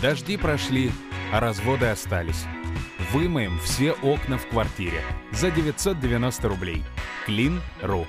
[0.00, 0.92] Дожди прошли,
[1.32, 2.44] а разводы остались.
[3.12, 6.84] Вымоем все окна в квартире за 990 рублей.
[7.26, 8.06] Клин.ру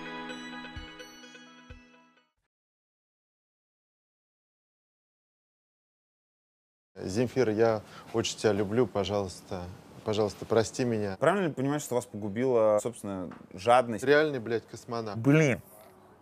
[6.95, 7.81] Земфир, я
[8.13, 9.63] очень тебя люблю, пожалуйста,
[10.03, 11.17] пожалуйста, прости меня.
[11.19, 14.03] Правильно ли понимать, что вас погубила, собственно, жадность?
[14.03, 15.17] Реальный, блядь, космонавт.
[15.17, 15.59] Блин.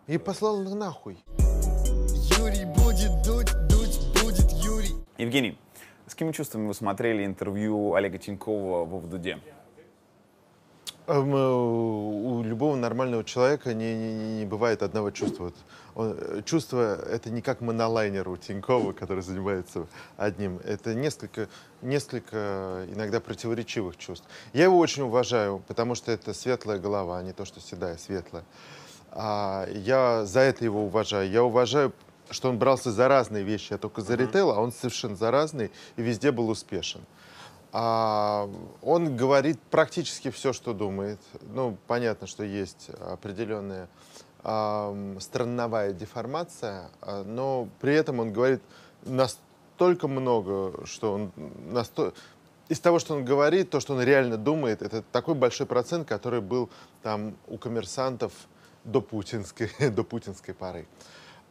[0.06, 1.18] И послал нахуй.
[5.18, 5.58] Евгений,
[6.06, 9.38] с какими чувствами вы смотрели интервью Олега Тинькова в Дуде?
[11.08, 15.52] Эм, э, У любого нормального человека не, не- не бывает одного чувства.
[15.96, 19.86] Он- э, чувство— это не как монолайнер у Тинькова, который занимается
[20.16, 20.58] одним.
[20.64, 21.48] Это несколько,
[21.82, 24.26] несколько иногда противоречивых чувств.
[24.52, 28.44] Я его очень уважаю, потому что это светлая голова, а не то, что седая, светлая.
[29.10, 31.28] А, я за это его уважаю.
[31.30, 31.92] Я уважаю,
[32.30, 33.72] что он брался за разные вещи.
[33.72, 37.00] Я только за ритейл, а он совершенно за разные и везде был успешен.
[37.72, 38.48] А,
[38.82, 41.20] он говорит практически все, что думает.
[41.42, 43.88] Ну, понятно, что есть определенная
[44.42, 48.62] ам, странновая деформация, а, но при этом он говорит
[49.04, 51.32] настолько много, что он
[51.70, 52.14] насто...
[52.68, 56.40] из того, что он говорит, то, что он реально думает, это такой большой процент, который
[56.40, 56.70] был
[57.02, 58.32] там у коммерсантов
[58.84, 60.86] до путинской, до путинской поры.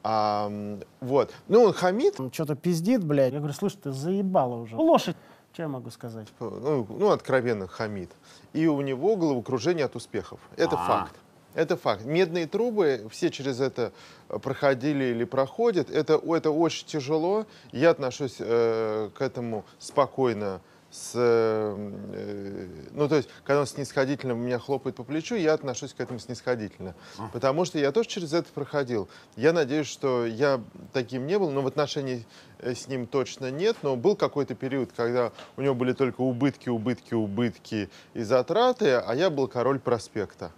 [0.09, 1.33] Ам, вот.
[1.49, 3.33] Ну, он хамит, Он что-то пиздит, блядь.
[3.33, 4.77] Я говорю, слушай, ты заебала уже.
[4.77, 5.17] Лошадь.
[5.51, 6.27] Что я могу сказать?
[6.39, 8.11] ну, ну, откровенно хамит.
[8.53, 10.39] И у него головокружение от успехов.
[10.55, 10.85] Это А.
[10.87, 11.15] факт.
[11.55, 12.05] Это факт.
[12.05, 13.91] Медные трубы, все через это
[14.29, 15.89] э, проходили или проходят.
[15.89, 17.45] Это, это очень тяжело.
[17.73, 20.61] Я отношусь э, к этому спокойно.
[20.97, 25.93] С, э, э, ну, то есть, когда он снисходительно меня хлопает по плечу, я отношусь
[25.93, 26.95] к этому снисходительно.
[27.33, 29.07] Потому что я тоже через это проходил.
[29.35, 30.59] Я надеюсь, что я
[30.93, 32.25] таким не был, но в отношении
[32.59, 33.77] э, с ним точно нет.
[33.83, 39.13] Но был какой-то период, когда у него были только убытки, убытки, убытки и затраты, а
[39.13, 40.51] я был король проспекта.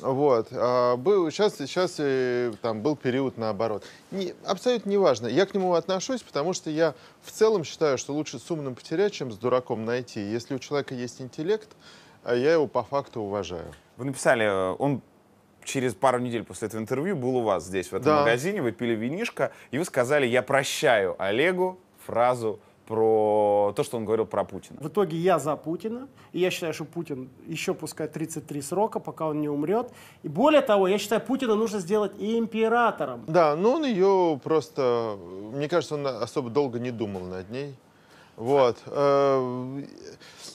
[0.00, 0.48] Вот.
[0.52, 3.84] А, был, сейчас, сейчас э, там был период наоборот.
[4.10, 5.26] Не, абсолютно неважно.
[5.26, 9.12] Я к нему отношусь, потому что я в целом считаю, что лучше с умным потерять,
[9.12, 10.20] чем с дураком найти.
[10.20, 11.68] Если у человека есть интеллект,
[12.24, 13.72] а я его по факту уважаю.
[13.96, 15.02] Вы написали, э, он
[15.64, 18.20] через пару недель после этого интервью был у вас здесь, в этом Да.
[18.20, 22.60] магазине, вы пили винишко, и вы сказали, я прощаю Олегу фразу
[22.90, 24.80] про то, что он говорил про Путина.
[24.80, 29.28] В итоге я за Путина, и я считаю, что Путин еще пускай 33 срока, пока
[29.28, 29.92] он не умрет.
[30.24, 33.22] И более того, я считаю, Путина нужно сделать и императором.
[33.28, 35.16] Да, но он ее просто,
[35.54, 37.76] мне кажется, он особо долго не думал над ней.
[38.34, 38.78] Вот.
[38.86, 39.38] Э,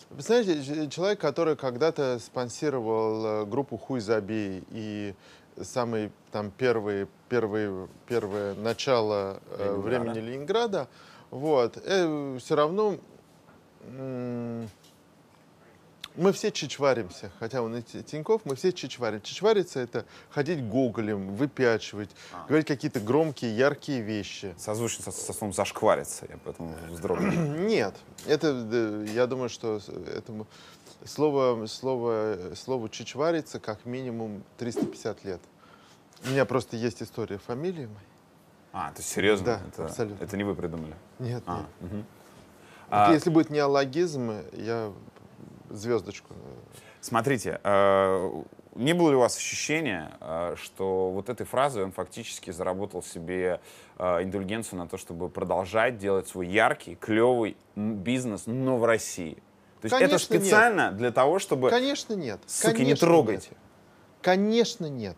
[0.09, 5.13] Вы знаете, человек, который когда-то спонсировал э, группу Хуй забей и
[5.61, 9.81] самый там первый, первый, первое начало э, Ленинграда.
[9.81, 10.87] времени Ленинграда,
[11.31, 12.97] вот, все равно
[16.17, 19.21] мы все чичваримся, хотя он и Ти- Тиньков, мы все чичварим.
[19.21, 22.09] Чичвариться— это ходить гоголем, выпячивать,
[22.47, 24.55] говорить какие-то громкие, яркие вещи.
[24.57, 27.31] Созвучно со, со словом «зашквариться», я поэтому вздрогнул.
[27.59, 29.81] Нет, это, э, я думаю, что
[30.15, 30.47] этому
[31.03, 35.41] слово, слово, слово чичвариться как минимум 350 лет.
[36.25, 38.14] У меня просто есть история фамилии моей.
[38.77, 39.45] А, то есть серьезно?
[39.45, 40.21] Да, это, абсолютно.
[40.21, 40.93] Это не вы придумали?
[41.19, 41.91] Нет, А, нет.
[41.91, 42.03] Вот
[42.89, 44.91] А- Если будет неологизм, я
[45.69, 46.33] звездочку.
[46.33, 48.41] э, Смотрите, э,
[48.75, 53.61] не было ли у вас ощущения, э, что вот этой фразой он фактически заработал себе
[53.97, 59.35] индульгенцию на то, чтобы продолжать делать свой яркий, клевый бизнес, но в России?
[59.79, 60.41] То есть это Конечно, нет.
[60.43, 61.69] специально для того, чтобы...
[61.69, 62.41] Конечно, нет.
[62.45, 63.47] Суки, не Конечно, трогайте.
[63.51, 63.59] нет.
[64.21, 65.15] Конечно, нет.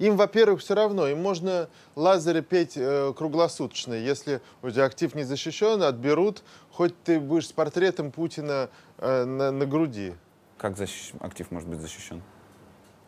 [0.00, 1.06] Им, во-первых, все равно.
[1.08, 3.92] Им можно лазеры петь э, круглосуточно.
[3.92, 9.52] Если у тебя актив не защищен, отберут, хоть ты будешь с портретом Путина э, на,
[9.52, 10.14] на груди.
[10.56, 12.22] Как защищ- актив может быть защищен?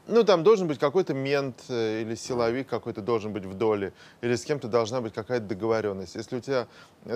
[0.06, 4.36] Ну, там должен быть какой-то мент э, или силовик какой-то должен быть в доле, или
[4.36, 6.14] с кем-то должна быть какая-то договоренность.
[6.14, 6.66] Если у тебя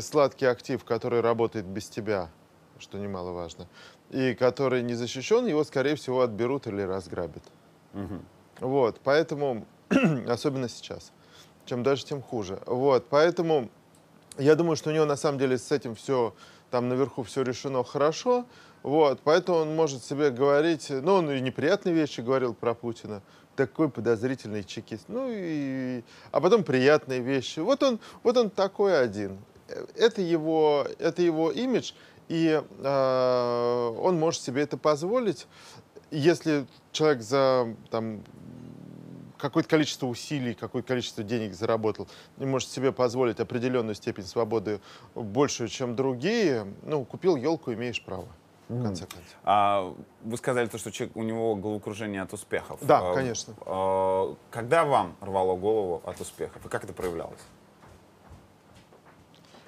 [0.00, 2.30] сладкий актив, который работает без тебя,
[2.78, 3.68] что немаловажно,
[4.08, 7.42] и который не защищен, его, скорее всего, отберут или разграбят.
[8.60, 9.66] Вот, поэтому,
[10.28, 11.12] особенно сейчас,
[11.64, 12.60] чем дальше, тем хуже.
[12.66, 13.68] Вот, поэтому
[14.38, 16.34] я думаю, что у него на самом деле с этим все,
[16.70, 18.46] там наверху все решено хорошо,
[18.82, 23.22] вот, поэтому он может себе говорить, ну, он и неприятные вещи говорил про Путина,
[23.56, 27.60] такой подозрительный чекист, ну, и, а потом приятные вещи.
[27.60, 29.38] Вот он, вот он такой один.
[29.96, 31.92] Это его, это его имидж,
[32.28, 35.46] и э, он может себе это позволить,
[36.10, 38.22] если человек за там,
[39.38, 44.80] какое-то количество усилий, какое-то количество денег заработал, и может себе позволить определенную степень свободы
[45.14, 48.26] большую, чем другие, ну, купил елку, имеешь право.
[48.68, 49.24] В конце концов.
[49.44, 49.94] А,
[50.24, 52.80] вы сказали то, что человек, у него головокружение от успехов.
[52.82, 53.54] Да, А, конечно.
[53.64, 56.66] а, когда вам рвало голову от успехов?
[56.66, 57.38] И как это проявлялось?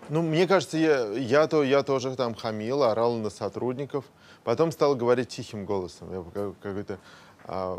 [0.09, 4.05] Ну, мне кажется, я, я, то, я тоже там хамил, орал на сотрудников.
[4.43, 6.11] Потом стал говорить тихим голосом.
[6.13, 6.99] Я как- какой-то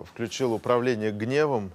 [0.05, 1.71] включил управление гневом,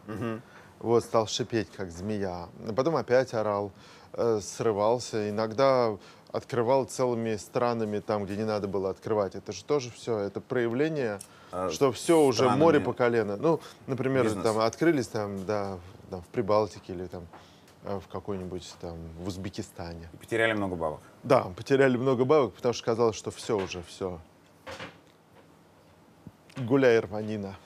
[0.81, 2.49] вот, стал шипеть, как змея.
[2.69, 3.71] А Потом опять орал,
[4.13, 5.31] э, срывался.
[5.31, 5.97] Иногда
[6.33, 9.35] открывал целыми странами там, где не надо было открывать.
[9.35, 11.21] Это же тоже все, это проявление,
[11.53, 13.37] А, что все уже море по колено.
[13.37, 14.43] Ну, например, Бизнес.
[14.45, 17.27] там открылись там, да, в- там, в Прибалтике или там
[17.85, 20.09] э, в какой-нибудь там в Узбекистане.
[20.13, 21.01] И потеряли много бабок.
[21.23, 24.19] Да, потеряли много бабок, потому что казалось, что все уже, все.
[26.57, 27.57] Гуляй, рванина.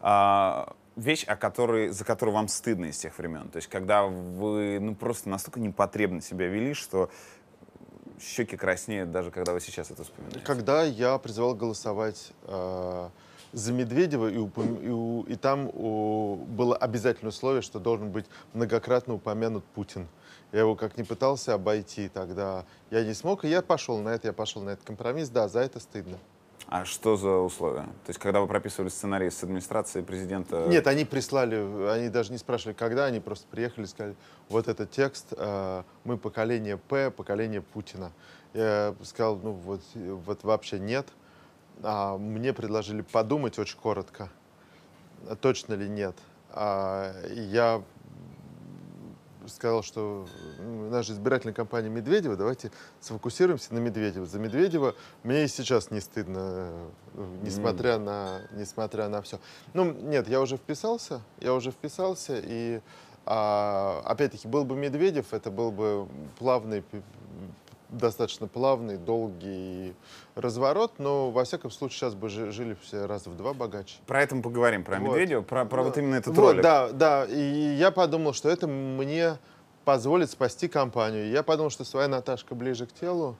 [0.00, 3.48] А, вещь, о которой, за которую вам стыдно из тех времен.
[3.48, 7.10] То есть, когда вы ну, просто настолько непотребно себя вели, что
[8.20, 10.40] щеки краснеют, даже когда вы сейчас это вспоминаете.
[10.40, 13.08] Когда я призывал голосовать э,
[13.52, 18.26] за Медведева, и, упом- и у- и там у- было обязательное условие, что должен быть
[18.52, 20.06] многократно упомянут Путин.
[20.52, 24.28] Я его как не пытался обойти тогда, я не смог, и я пошел на это,
[24.28, 25.28] я пошел на этот компромисс.
[25.28, 26.18] Да, за это стыдно.
[26.76, 27.84] А что за условия?
[27.84, 30.66] То есть, когда вы прописывали сценарий с администрации президента...
[30.66, 31.54] Нет, они прислали,
[31.88, 34.16] они даже не спрашивали, когда, они просто приехали и сказали,
[34.48, 38.10] вот этот текст, э, мы поколение П, поколение Путина.
[38.54, 41.06] Я сказал, ну вот, вот вообще нет.
[41.84, 44.28] А мне предложили подумать очень коротко,
[45.40, 46.16] точно ли нет.
[46.50, 47.84] А я
[49.48, 50.26] сказал, что
[50.58, 52.70] м, наша избирательная кампания Медведева, давайте
[53.00, 54.26] сфокусируемся на Медведева.
[54.26, 56.72] За Медведева мне и сейчас не стыдно,
[57.14, 59.38] э, несмотря, на, несмотря на все.
[59.72, 62.80] Ну, нет, я уже вписался, я уже вписался, и
[63.26, 66.08] а, опять-таки был бы Медведев, это был бы
[66.38, 66.84] плавный,
[67.98, 69.94] достаточно плавный, долгий
[70.34, 73.96] разворот, но во всяком случае сейчас бы жи- жили все раза в два богаче.
[74.06, 75.10] Про это мы поговорим, про Вот.
[75.10, 76.00] Медведева, про, про вот Да.
[76.00, 76.62] именно этот Вот, ролик.
[76.62, 77.24] Да, да.
[77.26, 79.38] И я подумал, что это мне
[79.84, 81.28] позволит спасти компанию.
[81.30, 83.36] Я подумал, что своя Наташка ближе к телу.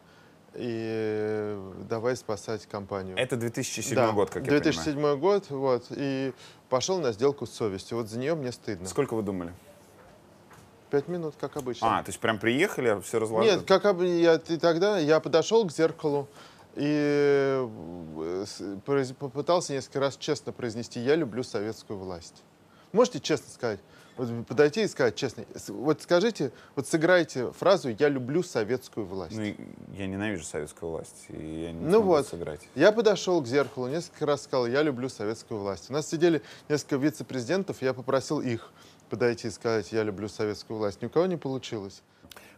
[0.56, 1.58] И
[1.88, 3.16] давай спасать компанию.
[3.18, 5.18] Это 2007 Да, год, как я 2007 понимаю.
[5.18, 5.86] год, вот.
[5.90, 6.32] И
[6.68, 7.98] пошел на сделку с совестью.
[7.98, 8.86] Вот за нее мне стыдно.
[8.86, 9.52] Сколько вы думали?
[10.94, 11.98] Пять минут, как обычно.
[11.98, 13.56] А, то есть прям приехали, все разложили?
[13.56, 16.28] Нет, как я, и тогда я подошел к зеркалу
[16.76, 17.66] и
[18.16, 18.44] э,
[19.18, 22.44] попытался несколько раз честно произнести «я люблю советскую власть».
[22.92, 23.80] Можете честно сказать?
[24.16, 25.44] Вот подойти и сказать честно.
[25.66, 29.36] Вот скажите, вот сыграйте фразу «я люблю советскую власть».
[29.36, 29.52] Ну,
[29.96, 32.28] я ненавижу советскую власть, и я не Ну вот.
[32.28, 32.60] сыграть.
[32.76, 35.90] Я подошел к зеркалу, несколько раз сказал, я люблю советскую власть.
[35.90, 38.70] У нас сидели несколько вице-президентов, я попросил их
[39.14, 41.00] подойти и сказать, я люблю советскую власть.
[41.00, 42.02] Ни у кого не получилось.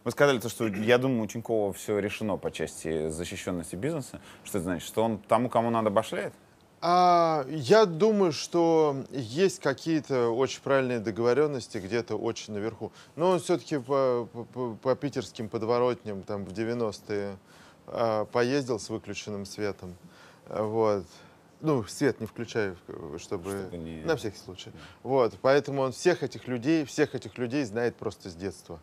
[0.03, 4.19] Вы сказали то, что, я думаю, у Тинькова все решено по части защищенности бизнеса.
[4.43, 4.87] Что это значит?
[4.87, 6.33] Что он тому, кому надо, башляет?
[6.81, 12.91] А, я думаю, что есть какие-то очень правильные договоренности где-то очень наверху.
[13.15, 17.37] Но он все-таки по, по- по- питерским подворотням там в 90-е
[17.87, 19.95] а, поездил с выключенным светом.
[20.49, 21.05] Вот.
[21.61, 22.77] Ну, свет не включаю,
[23.17, 23.19] чтобы...
[23.19, 24.71] Чтобы не- На всякий случай.
[25.03, 25.33] Вот.
[25.41, 28.79] Поэтому он всех этих людей, всех этих людей знает просто с детства.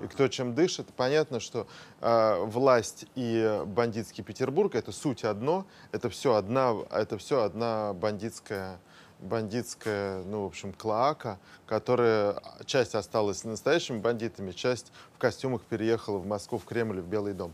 [0.00, 1.66] И кто чем дышит, понятно, что
[2.00, 8.80] э, власть и бандитский Петербург это суть одно, это все одна, это все одна бандитская,
[9.20, 16.26] бандитская, ну в общем, клоака, которая часть осталась настоящими бандитами, часть в костюмах переехала в
[16.26, 17.52] Москву, в Кремль, в Белый дом.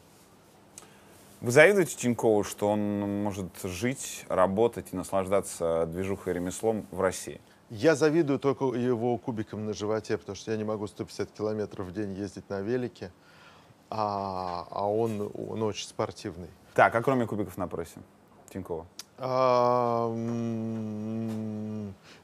[1.41, 7.41] Вы завидуете Тинькову, что он может жить, работать и наслаждаться движухой и ремеслом в России?
[7.71, 11.93] Я завидую только его кубикам на животе, потому что я не могу 150 километров в
[11.93, 13.13] день ездить на велике,
[13.89, 16.49] а, а он, он очень спортивный.
[16.75, 18.01] Так, а кроме кубиков на прессе?
[18.53, 18.85] Тинькова.
[19.19, 20.13] А,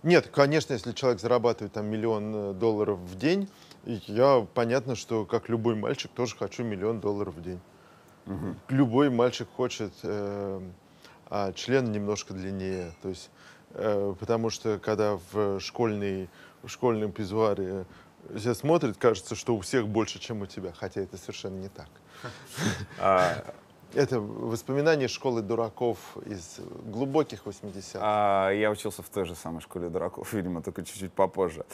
[0.02, 3.48] Нет, конечно, если человек зарабатывает там миллион э, долларов в день,
[3.84, 7.60] я понятно, что как любой мальчик тоже хочу миллион долларов в день.
[8.68, 10.60] Любой мальчик хочет э,
[11.26, 13.30] а, член немножко длиннее, то есть
[13.70, 16.28] э, потому что когда в школьный
[16.62, 17.84] в школьном пизваре
[18.34, 21.88] все смотрят, кажется, что у всех больше, чем у тебя, хотя это совершенно не так.
[22.98, 23.44] А,
[23.94, 28.00] Это воспоминания школы дураков из глубоких 80-х.
[28.02, 31.64] а, я учился в той же самой школе дураков, видимо, только чуть-чуть попозже.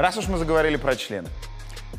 [0.00, 1.28] Раз уж мы заговорили про члены.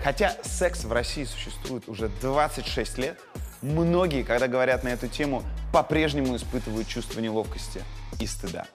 [0.03, 3.19] Хотя секс в России существует уже 26 лет,
[3.61, 7.83] многие, когда говорят на эту тему, по-прежнему испытывают чувство неловкости
[8.19, 8.65] и стыда.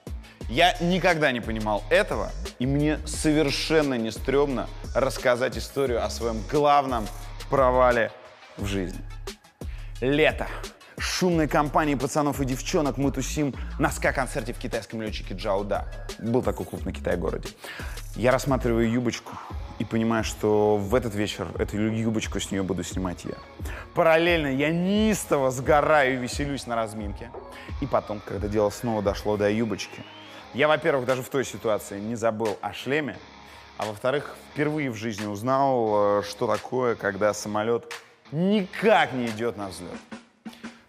[0.47, 7.05] Я никогда не понимал этого, и мне совершенно не стрёмно рассказать историю о своем главном
[7.49, 8.13] провале
[8.55, 9.01] в жизни.
[9.99, 10.47] Лето.
[11.17, 15.87] Шумной компании пацанов и девчонок мы тусим на ска-концерте в китайском летчике Джауда.
[16.19, 17.49] Был такой клуб на Китай-городе.
[18.15, 19.31] Я рассматриваю юбочку
[19.79, 23.33] и понимаю, что в этот вечер эту юбочку с нее буду снимать я.
[23.95, 27.31] Параллельно я неистово сгораю и веселюсь на разминке.
[27.81, 30.03] И потом, когда дело снова дошло до юбочки,
[30.53, 33.17] я, во-первых, даже в той ситуации не забыл о шлеме,
[33.79, 37.91] а во-вторых, впервые в жизни узнал, э, что такое, когда самолет
[38.31, 39.97] никак не идет на взлет.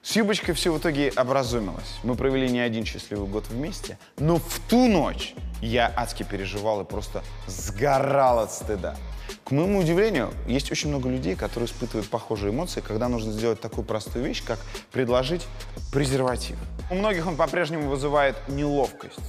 [0.09, 1.99] С Юбочкой все в итоге образумилось.
[2.03, 6.85] Мы провели не один счастливый год вместе, но в ту ночь я адски переживал и
[6.87, 8.97] просто сгорал от стыда.
[9.45, 13.85] К моему удивлению, есть очень много людей, которые испытывают похожие эмоции, когда нужно сделать такую
[13.85, 14.59] простую вещь, как
[14.93, 15.47] предложить
[15.93, 16.57] презерватив.
[16.91, 19.21] У многих он по-прежнему вызывает неловкость.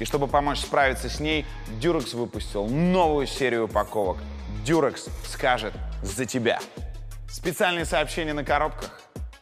[0.00, 1.46] И чтобы помочь справиться с ней,
[1.80, 4.16] Durex выпустил новую серию упаковок.
[4.64, 6.58] Durex скажет за тебя.
[7.36, 8.98] Специальные сообщения на коробках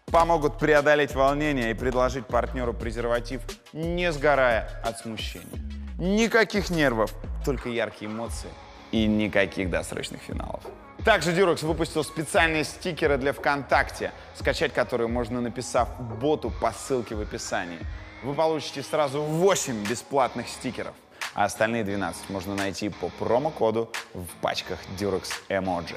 [0.06, 3.40] помогут преодолеть волнение и предложить партнеру презерватив,
[3.72, 5.62] не сгорая от смущения.
[5.96, 8.48] Никаких нервов, только яркие эмоции
[8.90, 10.60] и никаких досрочных финалов.
[11.04, 17.20] Также Durex выпустил специальные стикеры для ВКонтакте, скачать которые можно, написав боту по ссылке в
[17.20, 17.78] описании.
[18.24, 20.96] Вы получите сразу 8 бесплатных стикеров,
[21.32, 25.94] а остальные 12 можно найти по промокоду в пачках Durex Emoji.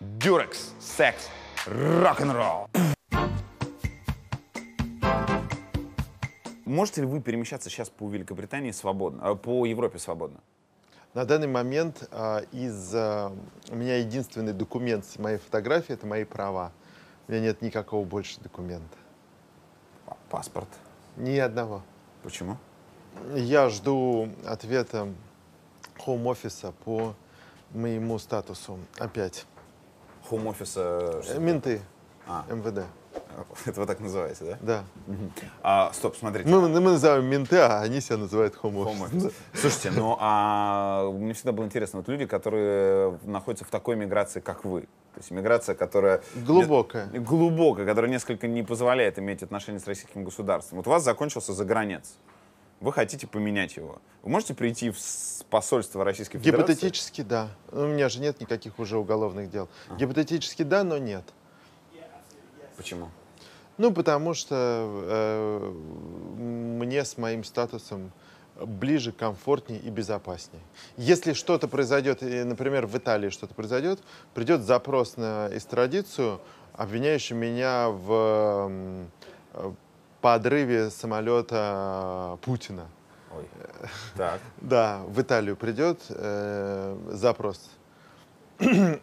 [0.00, 1.28] Durex Секс
[1.66, 2.68] Рок-н-ролл.
[6.64, 10.38] Можете ли вы перемещаться сейчас по Великобритании свободно, э, по Европе свободно?
[11.14, 13.32] На данный момент а, из а,
[13.70, 16.70] у меня единственный документ с моей фотографией это мои права.
[17.26, 18.96] У меня нет никакого больше документа.
[20.30, 20.68] Паспорт.
[21.16, 21.82] Ни одного.
[22.22, 22.56] Почему?
[23.34, 25.08] Я жду ответа
[25.98, 27.16] хоум-офиса по
[27.72, 28.78] моему статусу.
[28.96, 29.44] Опять.
[30.28, 31.22] Хоум-офиса...
[31.28, 31.80] Э, Менты.
[32.26, 32.44] А.
[32.50, 32.84] МВД.
[33.66, 34.58] Это вы так называете, да?
[34.60, 34.84] Да.
[35.62, 36.48] А, стоп, смотрите.
[36.48, 39.32] Мы, мы называем менты, а они себя называют office.
[39.54, 44.64] Слушайте, ну а мне всегда было интересно, вот люди, которые находятся в такой миграции, как
[44.64, 46.22] вы, то есть миграция, которая...
[46.34, 47.06] Глубокая.
[47.06, 50.78] Глубокая, которая несколько не позволяет иметь отношения с российским государством.
[50.78, 52.16] Вот у вас закончился загранец.
[52.80, 54.00] Вы хотите поменять его.
[54.22, 54.98] Вы можете прийти в
[55.50, 56.72] посольство Российской Федерации?
[56.72, 57.48] Гипотетически да.
[57.72, 59.68] У меня же нет никаких уже уголовных дел.
[59.96, 61.24] Гипотетически да, но нет.
[62.76, 63.10] Почему?
[63.78, 65.72] Ну, потому что э,
[66.38, 68.12] мне с моим статусом
[68.60, 70.62] ближе, комфортнее и безопаснее.
[70.96, 74.00] Если что-то произойдет, например, в Италии что-то произойдет,
[74.34, 76.40] придет запрос на экстрадицию,
[76.72, 78.70] обвиняющий меня в
[79.54, 79.72] э,
[80.20, 82.86] подрыве самолета Путина.
[83.36, 83.44] Ой.
[84.16, 84.40] Так.
[84.60, 87.70] Да, в Италию придет э, запрос.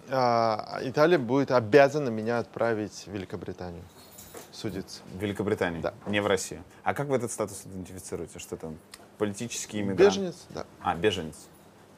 [0.10, 3.84] А Италия будет обязана меня отправить в Великобританию
[4.52, 5.02] судиться.
[5.14, 5.94] В Великобритании, Да.
[6.08, 6.62] не в России.
[6.84, 8.40] А как вы этот статус идентифицируете?
[8.40, 8.78] Что там?
[9.18, 10.00] Политический иммигрант?
[10.00, 10.66] Беженец, да.
[10.82, 11.36] А, беженец.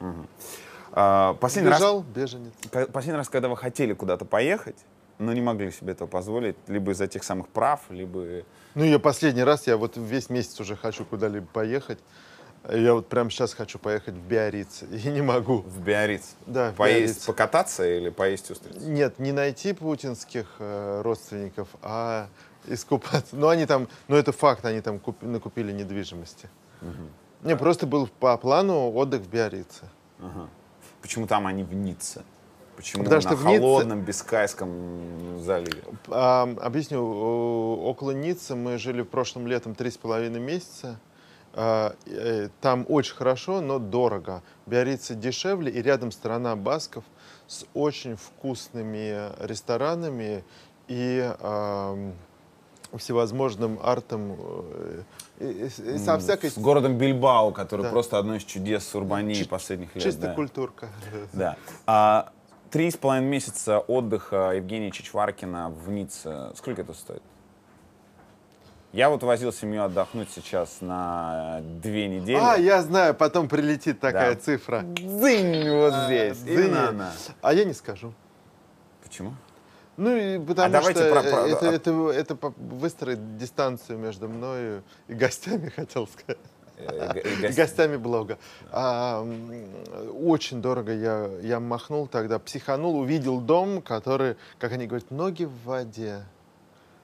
[0.00, 0.28] Мгм.
[0.92, 2.52] А, последний, раз, Бежал, беженец.
[2.70, 4.76] ка- последний раз, когда вы хотели куда-то поехать,
[5.18, 8.42] но не могли себе этого позволить, либо из-за тех самых прав, либо...
[8.74, 11.98] Ну, я последний раз, я вот весь месяц уже хочу куда-либо поехать.
[12.70, 15.58] Я вот прямо сейчас хочу поехать в Биарриц, и не могу.
[15.58, 16.34] В Биарриц.
[16.46, 17.24] Да, в Поесть, Биарриц.
[17.26, 18.76] покататься или поесть устриц?
[18.82, 22.28] Нет, не найти путинских э, родственников, а
[22.66, 23.36] искупаться.
[23.36, 26.48] Ну, они там, ну, это факт, они там куп- накупили недвижимости.
[27.42, 29.84] Не, просто был по плану отдых в Биаррице.
[30.18, 30.48] Ага.
[31.00, 32.22] Почему там они в Ницце?
[32.78, 34.70] Почему Потому на что в Ницце- холодном Бискайском
[35.40, 35.82] заливе?
[36.10, 37.02] А, объясню,
[37.82, 41.00] около Ниццы мы жили в прошлом летом три с половиной месяца.
[41.54, 44.44] А, э, Там очень хорошо, но дорого.
[44.66, 47.02] Биаррица дешевле, и рядом страна Басков
[47.48, 50.44] с очень вкусными ресторанами
[50.86, 52.12] и ам,
[52.96, 55.02] всевозможным артом, э,
[55.40, 57.90] и- и- и со всякой С городом Бильбао, который Да.
[57.90, 60.04] просто одно из чудес Урбании последних лет.
[60.04, 60.34] чисто да.
[60.34, 60.88] культурка.
[61.32, 61.56] Да.
[61.86, 62.30] А,
[62.70, 66.52] Три с половиной месяца отдыха Евгения Чичваркина в Ницце.
[66.56, 67.22] Сколько это стоит?
[68.92, 72.38] Я вот возил семью отдохнуть сейчас на две недели.
[72.40, 74.40] А, я знаю, потом прилетит такая Да.
[74.40, 74.80] цифра.
[74.82, 76.38] Дзынь вот здесь.
[76.38, 76.54] Дзынь.
[76.66, 77.12] Именно она.
[77.40, 78.12] А я не скажу.
[79.02, 79.34] Почему?
[79.96, 84.82] Ну, и потому давайте что про- про- это, а- это, это выстроит дистанцию между мною
[85.06, 86.38] и гостями, хотел сказать.
[86.78, 88.38] Э, гость- гостями блога.
[88.70, 89.26] А,
[90.22, 95.64] очень дорого я, я махнул тогда, психанул, увидел дом, который, как они говорят, ноги в
[95.64, 96.24] воде.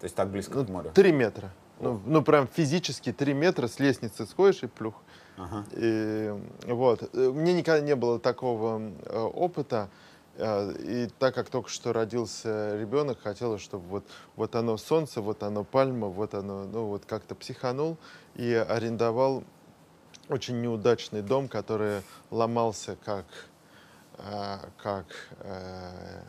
[0.01, 0.91] То есть так близко Ну, к морю.
[0.95, 1.51] Три метра.
[1.81, 4.95] Ну, ну, прям физически три метра с лестницы сходишь и плюх.
[5.37, 5.65] Ага.
[5.73, 6.33] И,
[6.67, 7.13] вот.
[7.15, 9.89] Мне никогда не было такого э, опыта.
[10.37, 14.05] Э, И так как только что родился ребенок, хотелось, чтобы вот,
[14.37, 17.97] вот оно солнце, вот оно пальма, вот оно, ну вот как-то психанул
[18.37, 19.43] и арендовал
[20.29, 23.27] очень неудачный дом, который ломался как,
[24.19, 25.07] э, как
[25.41, 26.23] э,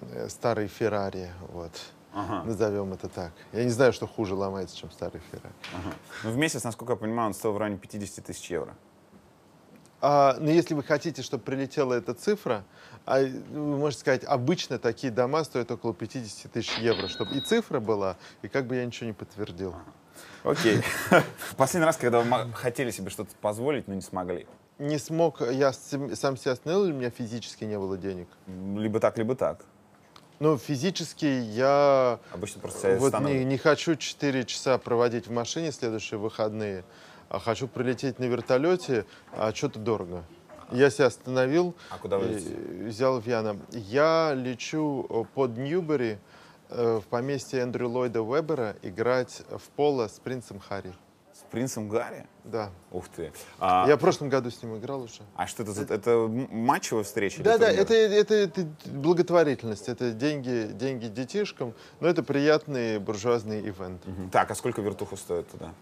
[0.00, 1.72] э, старый Феррари, вот.
[2.12, 2.44] Ага.
[2.44, 3.32] Назовем это так.
[3.52, 5.54] Я не знаю, что хуже ломается, чем старый Феррари.
[5.74, 5.94] ага.
[6.22, 8.74] Ну, в месяц, насколько я понимаю, он стоил в районе 50 тысяч евро.
[10.00, 12.64] А, но если вы хотите, чтобы прилетела эта цифра,
[13.06, 17.80] а, вы можете сказать, обычно такие дома стоят около 50 тысяч евро, чтобы и цифра
[17.80, 19.74] была, и как бы я ничего не подтвердил.
[20.44, 20.82] Окей.
[21.56, 24.46] Последний раз, когда вы хотели себе что-то позволить, но не смогли.
[24.78, 28.28] Не смог, я сам себя остановил, или у меня физически не было денег?
[28.46, 29.64] Либо так, либо так.
[30.40, 36.18] Ну, физически я Обычно просто вот не, не хочу 4 часа проводить в машине следующие
[36.18, 36.84] выходные,
[37.28, 40.24] а хочу прилететь на вертолете, а что-то дорого.
[40.72, 42.56] Я себя остановил, А куда вы летите?
[42.86, 43.56] взял Вьяна.
[43.70, 46.18] Я лечу э, под Ньюбери
[46.70, 50.92] в поместье Эндрю Ллойда Вебера играть в поло с принцем Харри.
[51.32, 52.26] С принцем Гарри?
[52.44, 52.70] Да.
[52.92, 53.32] Ух ты.
[53.58, 55.22] А, Я в прошлом году с ним играл уже.
[55.34, 55.82] а что это за...
[55.82, 57.42] Это м- матчевая встреча?
[57.42, 64.06] Да, да, это, это, это благотворительность, это деньги, деньги детишкам, но это приятный буржуазный ивент.
[64.06, 64.30] Мгм.
[64.30, 65.74] Так, а сколько вертуха стоит туда?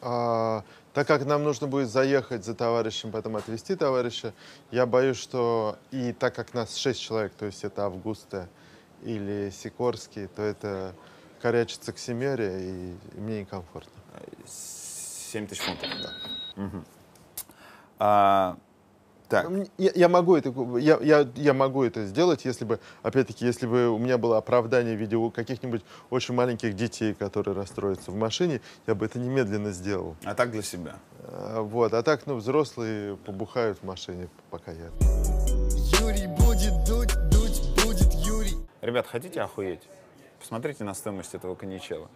[0.00, 0.62] А,
[0.94, 4.32] так как нам нужно будет заехать за товарищем, потом отвезти товарища,
[4.70, 8.48] я боюсь, что и так как нас шесть человек, то есть это Августа
[9.02, 10.94] или Сикорский, то это
[11.40, 13.92] корячится к Семере, и, мне некомфортно.
[14.46, 15.88] 7 тысяч фунтов.
[16.56, 16.84] Мгм.
[17.98, 18.56] А,
[19.28, 23.44] так, М, Я, я могу это, я, я, я могу это сделать, если бы, опять-таки,
[23.44, 28.16] если бы у меня было оправдание в виде каких-нибудь очень маленьких детей, которые расстроятся в
[28.16, 30.16] машине, я бы это немедленно сделал.
[30.24, 30.96] а так для себя.
[31.24, 31.92] А, Вот.
[31.92, 35.47] А так, ну, взрослые побухают в машине, пока я.
[38.88, 39.82] Ребят, хотите охуеть?
[40.40, 42.08] Посмотрите на стоимость этого коньячела.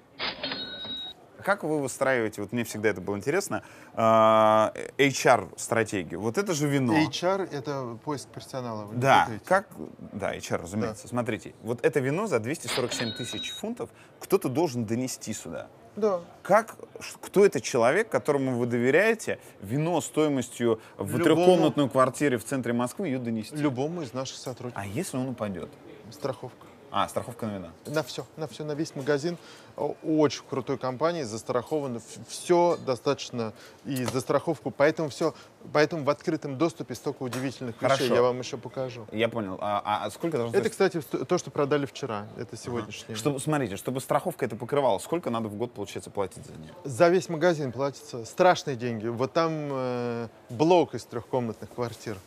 [1.45, 6.19] Как вы выстраиваете, вот мне всегда это было интересно, а, HR-стратегию?
[6.19, 6.95] Вот это же вино.
[6.95, 8.87] HR— это поиск персонала.
[8.87, 9.69] вы Да, как...
[10.15, 11.09] Да, HR, разумеется.
[11.09, 15.69] Смотрите, вот это вино за 247 тысяч фунтов кто-то должен донести сюда.
[15.97, 16.21] Да.
[16.43, 16.75] Как,
[17.21, 21.25] кто это человек, которому вы доверяете вино стоимостью в Любому.
[21.25, 23.57] трехкомнатную квартиру в центре Москвы ее донести?
[23.57, 24.83] Любому из наших сотрудников.
[24.83, 25.69] А если он упадет?
[26.13, 26.67] Страховка.
[26.95, 27.69] А, страховка на вино.
[27.87, 29.39] На все, на все, на весь магазин.
[29.77, 33.55] Очень крутой компании, застраховано все достаточно
[33.87, 34.71] и за страховку.
[34.71, 35.33] Поэтому все,
[35.73, 37.97] поэтому в открытом доступе столько удивительных вещей.
[37.97, 38.15] Хорошо.
[38.15, 39.07] Я вам еще покажу.
[39.11, 39.57] Я понял.
[39.63, 42.27] А, а- а сколько должно Это, кстати, то, что продали вчера.
[42.37, 43.17] Это сегодняшнее.
[43.17, 46.75] Чтобы, смотрите, чтобы страховка это покрывала, сколько надо в год, получается, платить за нее?
[46.85, 49.07] За весь магазин платится страшные деньги.
[49.07, 52.19] Вот там э, блок из трехкомнатных квартир.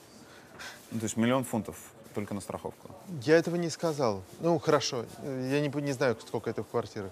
[0.90, 1.78] Ну, то есть миллион фунтов
[2.16, 2.90] только на страховку.
[3.22, 4.24] Я этого не сказал.
[4.40, 5.06] Ну, хорошо.
[5.24, 7.12] Я не, не знаю, сколько это в квартирах.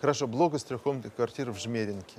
[0.00, 2.18] Хорошо, блок из трехкомнатных квартир в Жмеринке.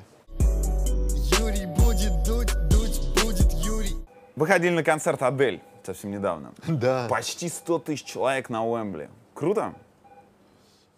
[1.40, 3.96] Юрий будет дуть, дуть будет Юрий.
[4.36, 6.54] Вы ходили на концерт Адель совсем недавно.
[6.68, 7.08] Да.
[7.10, 9.10] Почти 100 тысяч человек на Уэмбли.
[9.34, 9.74] Круто?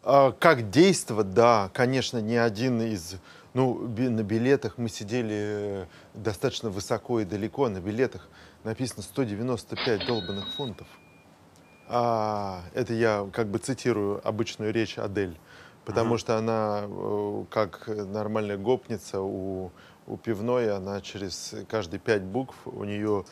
[0.04, 3.16] А, как действовать, да, конечно, ни один из...
[3.54, 7.68] Ну, на билетах мы сидели э, достаточно высоко и далеко.
[7.68, 8.30] На билетах
[8.64, 10.88] написано 195 долбанных фунтов.
[11.94, 15.38] А, это я как бы цитирую обычную речь Адель.
[15.84, 19.72] Потому что она, э, как нормальная гопница у,
[20.08, 23.26] у пивной, она через каждые пять букв, у нее,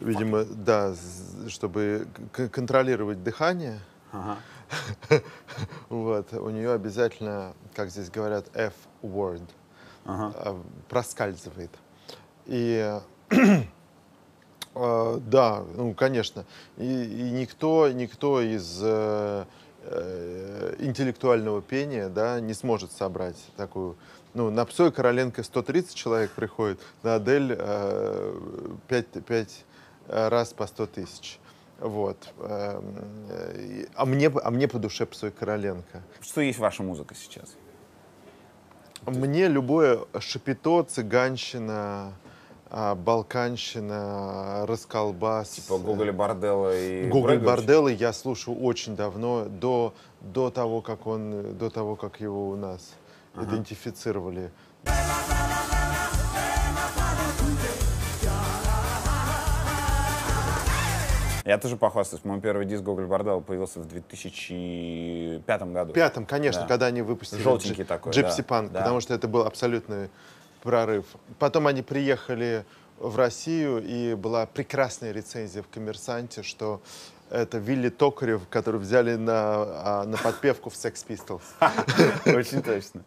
[0.00, 2.06] видимо, да, з- чтобы
[2.52, 3.78] контролировать дыхание,
[4.12, 4.36] Ага.
[5.88, 9.48] вот, у нее обязательно, как здесь говорят, F-word
[10.04, 10.32] Ага.
[10.36, 11.70] а, проскальзывает.
[12.46, 13.00] И
[14.74, 16.44] э, да, ну, конечно,
[16.76, 19.44] и, и никто, никто из э,
[19.82, 23.96] э, интеллектуального пения, да, не сможет собрать такую.
[24.34, 28.38] Ну, на Псой Короленко 130 человек приходит, на Адель э,
[28.88, 29.64] 5, 5
[30.08, 31.38] раз по 100 тысяч.
[31.78, 32.32] Вот.
[32.38, 36.02] Эм, А мне, а мне по душе Псой Короленко.
[36.20, 37.56] Что есть ваша музыка сейчас?
[39.06, 42.12] Мне любое шапито, цыганщина, а,
[42.70, 45.48] балканщина, расколбас.
[45.50, 47.38] Типа Гоголя Борделла и Гоголь?
[47.38, 52.56] Борделлы я слушаю очень давно, до, до, того, как он, до того, как его у
[52.56, 52.94] нас
[53.36, 54.50] идентифицировали.
[61.44, 62.24] Я тоже похвастаюсь.
[62.24, 65.92] Мой первый диск Гоголь Бордал появился в 2005 году.
[65.92, 66.68] В пятом, конечно, Да.
[66.68, 68.80] когда они выпустили Желтенький Джи- такой, Gypsy да, Punk, да.
[68.80, 70.08] потому что это был абсолютный
[70.64, 71.04] прорыв.
[71.38, 72.64] Потом они приехали
[72.98, 76.80] в Россию, и была прекрасная рецензия в «Коммерсанте», что
[77.30, 81.42] это Вилли Токарев, который взяли на, а, на подпевку в Sex Pistols.
[82.36, 83.02] Очень точно.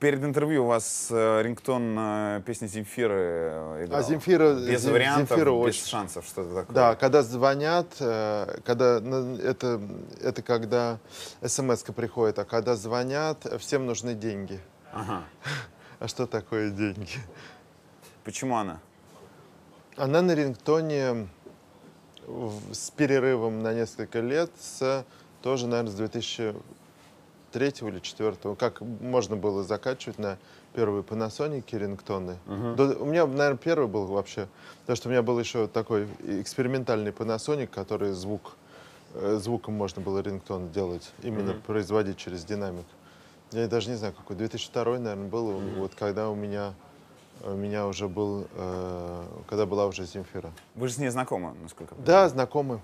[0.00, 4.00] Перед интервью у вас э, рингтон э, песни Земфиры э, играл.
[4.00, 6.74] А Земфира- Без Зем- вариантов, Земфира без очень- шансов, что-то такое.
[6.74, 8.98] Да, когда звонят, когда
[9.42, 9.80] это,
[10.22, 10.98] это когда
[11.44, 14.60] смс приходит, а когда звонят, всем нужны деньги.
[14.92, 15.24] Ага.
[16.00, 17.18] А что такое деньги?
[18.24, 18.80] Почему она?
[19.96, 21.28] Она на рингтоне
[22.72, 25.04] с перерывом на несколько лет, с,
[25.42, 30.36] тоже, наверное, с 2003 или 2004, как можно было закачивать на
[30.74, 32.36] первые Panasonic рингтоны.
[32.76, 34.46] До- у меня, наверное, первый был вообще,
[34.82, 36.06] потому что у меня был еще такой
[36.40, 38.56] экспериментальный Panasonic, который звук,
[39.14, 42.84] э, звуком можно было рингтон делать, именно производить через динамик.
[43.52, 46.74] Я даже не знаю, какой, 2002, наверное, был, вот когда у меня,
[47.42, 50.52] у меня уже был, э, когда была уже Земфира.
[50.74, 52.80] Вы же с ней знакомы, насколько я Да, знакомый.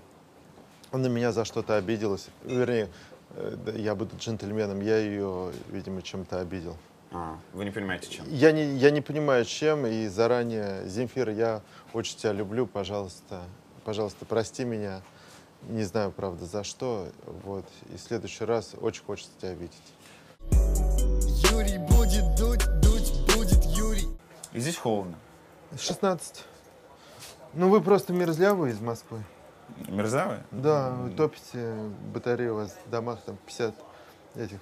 [0.91, 2.29] Она на меня за что-то обиделась.
[2.43, 2.89] Вернее,
[3.35, 6.75] э, я буду джентльменом, я ее, видимо, чем-то обидел.
[7.11, 8.25] А, вы не понимаете, чем.
[8.29, 11.61] Я не, я не понимаю, чем, и заранее, Земфира, я
[11.93, 13.43] очень тебя люблю, пожалуйста,
[13.83, 15.01] пожалуйста, прости меня.
[15.69, 17.07] Не знаю, правда, за что,
[17.43, 17.65] вот.
[17.93, 19.94] И в следующий раз очень хочется тебя видеть.
[20.51, 24.07] Юрий будет дуть, дуть будет Юрий.
[24.53, 25.15] И здесь холодно.
[25.77, 26.43] 16.
[27.53, 29.23] Ну, вы просто мерзлявые из Москвы.
[29.87, 30.43] Мерзавые?
[30.51, 31.73] Да, вы топите
[32.13, 33.73] батарею у вас в домах там 50,
[34.35, 34.59] этих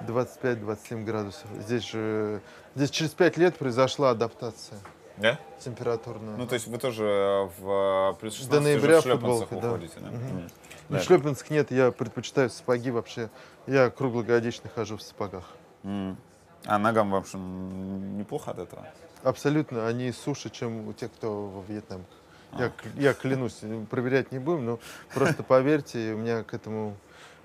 [0.00, 1.46] 50, 25-27 градусов.
[1.60, 2.40] Здесь же,
[2.74, 4.78] здесь через 5 лет произошла адаптация
[5.18, 5.38] Да?
[5.60, 6.36] температурная.
[6.36, 9.48] Ну, то есть вы тоже э, в э, плюс 16 До уже ноября в шлепанцах
[9.48, 9.68] футболка, да.
[9.72, 10.06] уходите, да?
[10.08, 10.36] Мгм.
[10.38, 10.50] Мгм.
[10.98, 11.00] Да.
[11.00, 13.30] шлепанцев нет, я предпочитаю сапоги вообще.
[13.66, 15.44] Я круглогодично хожу в сапогах.
[15.84, 16.16] М.
[16.64, 18.86] А ногам, в общем, неплохо от этого?
[19.22, 22.04] Абсолютно, они суше, чем у тех, кто во Вьетнаме.
[22.52, 22.62] А.
[22.62, 24.78] Я, я клянусь, проверять не будем, но
[25.14, 26.96] просто поверьте, у меня к этому...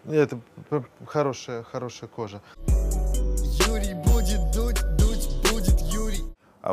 [0.05, 0.39] Это
[1.05, 2.41] хорошая, хорошая кожа.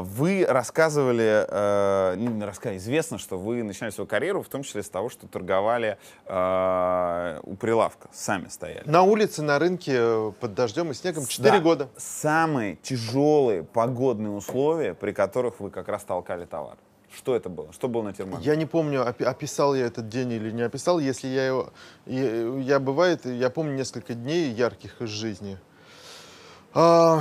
[0.01, 4.83] Вы рассказывали, э, ну, не рассказывали, известно, что вы начинали свою карьеру, в том числе
[4.83, 8.83] с того, что торговали э, у прилавка, сами стояли.
[8.89, 11.61] На улице, на рынке, э, под дождем и снегом 4 Да.
[11.61, 11.89] года.
[11.97, 16.77] Самые тяжелые погодные условия, при которых вы как раз толкали товар.
[17.15, 17.73] Что это было?
[17.73, 18.45] Что было на термометре?
[18.51, 20.99] Я не помню, опи- описал я этот день или не описал.
[20.99, 21.71] Если я его...
[22.07, 25.57] Я, я бывает, я помню несколько дней ярких из жизни.
[26.73, 27.21] А,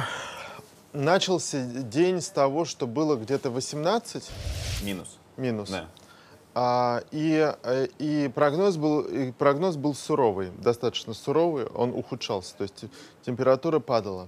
[0.93, 4.29] начался день с того, что было где-то 18
[4.83, 5.17] Минус.
[5.37, 5.69] минус.
[5.69, 5.87] Да.
[6.55, 12.63] А, и, э, и, прогноз был, и прогноз был суровый, достаточно суровый, он ухудшался, то
[12.63, 12.89] есть те-
[13.25, 14.27] температура падала.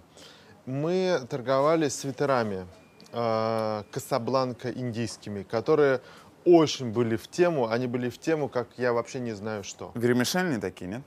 [0.66, 2.66] Мы торговали свитерами
[3.12, 6.02] э, Касабланка индийскими, которые
[6.46, 9.92] очень были в тему, они были в тему, как я вообще не знаю что.
[9.94, 11.02] Вермишельные такие, нет?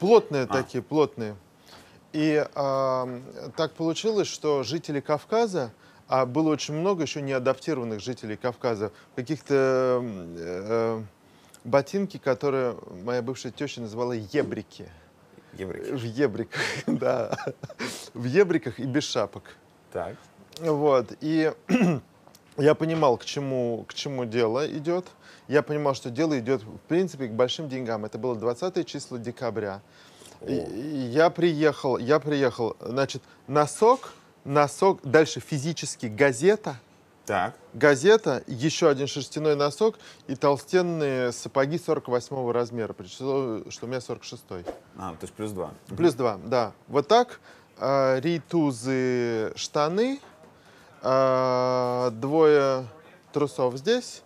[0.00, 0.46] Плотные А.
[0.48, 1.36] такие, плотные.
[2.14, 3.08] И а,
[3.56, 5.72] так получилось, что жители Кавказа,
[6.06, 11.02] а было очень много еще неадаптированных жителей Кавказа, каких-то м, э,
[11.64, 14.88] ботинки, которые моя бывшая теща называла ебрики.
[15.54, 15.90] Евреи.
[15.90, 17.36] В ебриках, да.
[18.14, 19.56] В ебриках и без шапок.
[19.92, 20.14] Так.
[20.60, 21.14] Вот.
[21.20, 21.52] И
[22.58, 25.06] я понимал, к чему, к чему дело идет.
[25.48, 28.04] Я понимал, что дело идет, в принципе, к большим деньгам.
[28.04, 29.82] Это было 20 число декабря.
[30.48, 34.12] Я приехал, я приехал, значит, носок,
[34.44, 36.76] носок, дальше физически газета,
[37.26, 37.54] Так.
[37.72, 44.00] газета, еще один шерстяной носок и толстенные сапоги 48 размера, при том, что у меня
[44.00, 44.42] 46
[44.96, 45.70] А, то есть плюс два.
[45.96, 46.72] Плюс два, да.
[46.88, 47.40] Вот так.
[47.78, 50.20] э, рейтузы штаны,
[51.02, 52.86] э, двое
[53.32, 54.22] трусов здесь,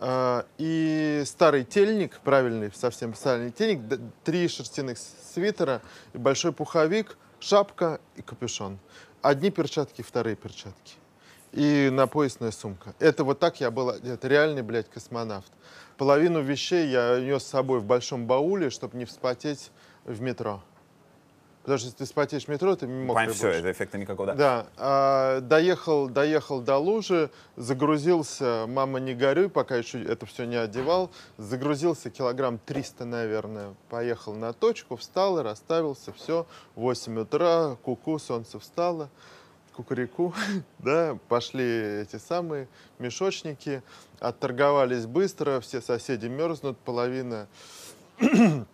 [0.00, 5.82] и старый тельник, правильный, совсем правильный тельник, три шерстяных свитера,
[6.14, 8.78] большой пуховик, шапка и капюшон.
[9.22, 10.94] Одни перчатки, вторые перчатки.
[11.52, 12.94] И напоясная сумка.
[12.98, 15.50] Это вот так я был, это реальный, блядь, космонавт.
[15.96, 19.70] Половину вещей я нес с собой в большом бауле, чтобы не вспотеть
[20.04, 20.62] в метро.
[21.68, 24.28] Потому что если ты вспотеешь в метро, ты не мог Понятно, все, это эффекта никакого,
[24.28, 24.34] да?
[24.34, 30.56] да, а, доехал, доехал до лужи, загрузился, мама не горюй, пока еще это все не
[30.56, 38.18] одевал, загрузился килограмм 300, наверное, поехал на точку, встал и расставился, все, 8 утра, куку,
[38.18, 39.10] солнце встало,
[39.76, 40.32] кукурику,
[40.78, 42.66] да, пошли эти самые
[42.98, 43.82] мешочники,
[44.20, 47.46] отторговались быстро, все соседи мерзнут, половина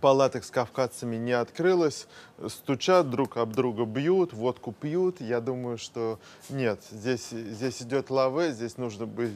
[0.00, 2.06] палаток с кавказцами не открылась,
[2.48, 5.20] стучат, друг об друга бьют, водку пьют.
[5.20, 9.32] Я думаю, что нет, здесь, здесь идет лаве, здесь нужно быть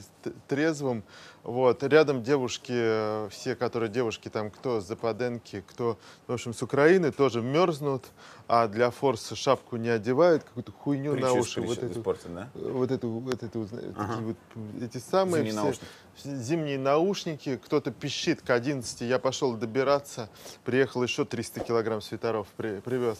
[0.48, 1.02] трезвым.
[1.42, 1.82] Вот.
[1.82, 7.12] Рядом девушки, э, все, которые девушки, там, кто с Западенки, кто, в общем, с Украины,
[7.12, 8.04] тоже мерзнут,
[8.48, 11.60] а для форса шапку не одевают, какую-то хуйню на уши.
[11.60, 12.48] Вот эту, испортят, да?
[12.54, 14.06] вот эту, вот эту, Ага.
[14.14, 16.42] такие вот, эти самые Зимние все- наушники.
[16.44, 20.30] зимние наушники, кто-то пищит к 11, я пошел добираться,
[20.64, 23.18] приехал еще 300 килограмм свитеров при- привез,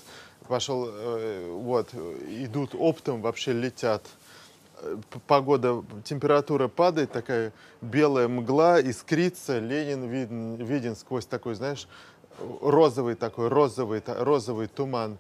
[0.48, 1.92] пошел, э, вот,
[2.28, 4.02] идут оптом, вообще летят.
[5.26, 11.88] Погода, температура падает, такая белая мгла, искрится, Ленин виден, виден сквозь такой, знаешь,
[12.60, 15.16] розовый такой, розовый, розовый туман.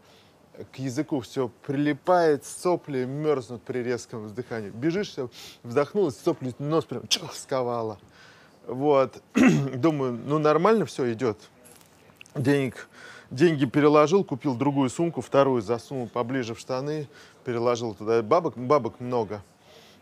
[0.72, 4.70] К языку все прилипает, сопли мерзнут при резком вздыхании.
[4.70, 5.16] Бежишь,
[5.64, 7.98] вздохнул, сопли нос прям чух, сковало.
[8.66, 9.20] Вот.
[9.74, 11.38] Думаю, ну нормально все идет.
[12.36, 12.88] Денег,
[13.30, 17.08] деньги переложил, купил другую сумку, вторую засунул поближе в штаны,
[17.44, 18.22] переложил туда.
[18.22, 19.42] Бабок, бабок много.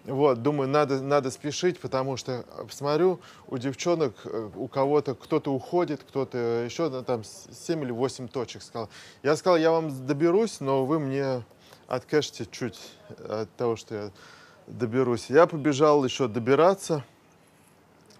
[0.04, 5.52] Вот, думаю, надо, надо спешить, потому что э, смотрю, у девчонок, э, у кого-то кто-то
[5.52, 8.88] уходит, кто-то еще там 7 или 8 точек сказал.
[9.22, 11.44] Я сказал, я вам доберусь, но вы мне
[11.86, 12.80] откажете чуть
[13.28, 14.10] от того, что я
[14.66, 15.26] доберусь.
[15.30, 17.04] Я побежал еще добираться.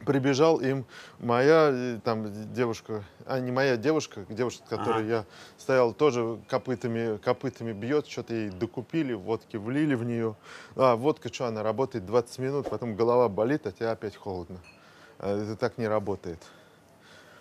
[0.07, 0.85] Прибежал им
[1.19, 5.25] моя э, там девушка, а не моя девушка, девушка, с которой я
[5.59, 10.37] стоял, тоже копытами, копытами бьет, что-то ей докупили, водки влили в нее.
[10.77, 14.59] А, водка, что, она работает 20 минут, потом голова болит, а тебе опять холодно.
[15.19, 16.39] А, Это так не работает.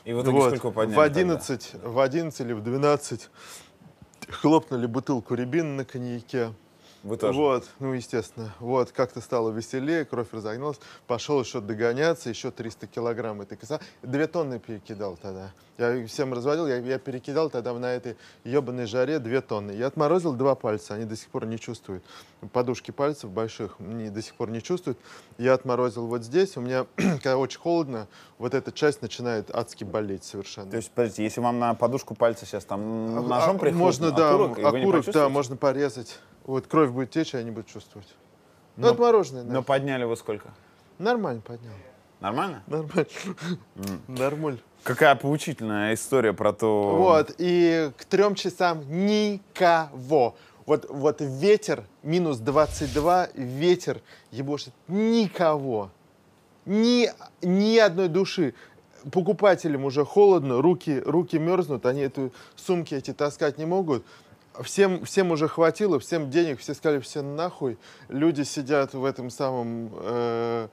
[0.06, 0.47] И в итоге Вот.
[0.50, 1.21] сколько подняли в тогда?
[1.21, 3.30] 11, в 11 или в 12
[4.30, 6.54] хлопнули бутылку рябин на коньяке.
[7.04, 7.38] Вы тоже?
[7.38, 8.54] Вот, ну, естественно.
[8.60, 10.80] Вот, как-то стало веселее, кровь разогналась.
[11.08, 13.80] Пошел еще догоняться, еще 300 килограмм этой коса.
[14.04, 15.52] Две тонны перекидал тогда.
[15.80, 19.72] Я всем разводил, я, я перекидал тогда на этой ебаной жаре две тонны.
[19.72, 22.04] Я отморозил два пальца, они до сих пор не чувствуют.
[22.54, 25.00] Подушки пальцев больших они до сих пор не чувствуют.
[25.40, 26.56] Я отморозил вот здесь.
[26.56, 30.70] У меня, когда очень холодно, вот эта часть начинает адски болеть совершенно.
[30.70, 34.36] То есть, подождите, если вам на подушку пальца сейчас там ножом А, прихлопнуть, Можно, да,
[34.36, 36.20] окурок, окурок, да, можно порезать.
[36.44, 38.08] Вот кровь будет течь, а я не буду чувствовать.
[38.77, 39.54] Ну, Но- отмороженное, да.
[39.54, 40.49] Но подняли вы сколько?
[40.97, 41.73] Нормально поднял.
[42.19, 42.63] Нормально?
[42.67, 43.08] Нормально.
[44.08, 44.60] Нормально.
[44.84, 46.95] Какая поучительная история про то...
[46.95, 50.36] Вот, и к трем часам никого.
[50.65, 54.01] Вот, вот ветер, минус 22, ветер
[54.32, 55.89] ебошит никого.
[56.65, 57.10] Ни,
[57.41, 58.54] ни одной души.
[59.12, 64.06] Покупателям уже холодно, руки, руки мерзнут, они эту сумки эти таскать не могут.
[64.60, 67.78] Всем, всем уже хватило, всем денег, все сказали, все нахуй.
[68.10, 69.92] Люди сидят в этом самом...
[69.94, 70.68] э,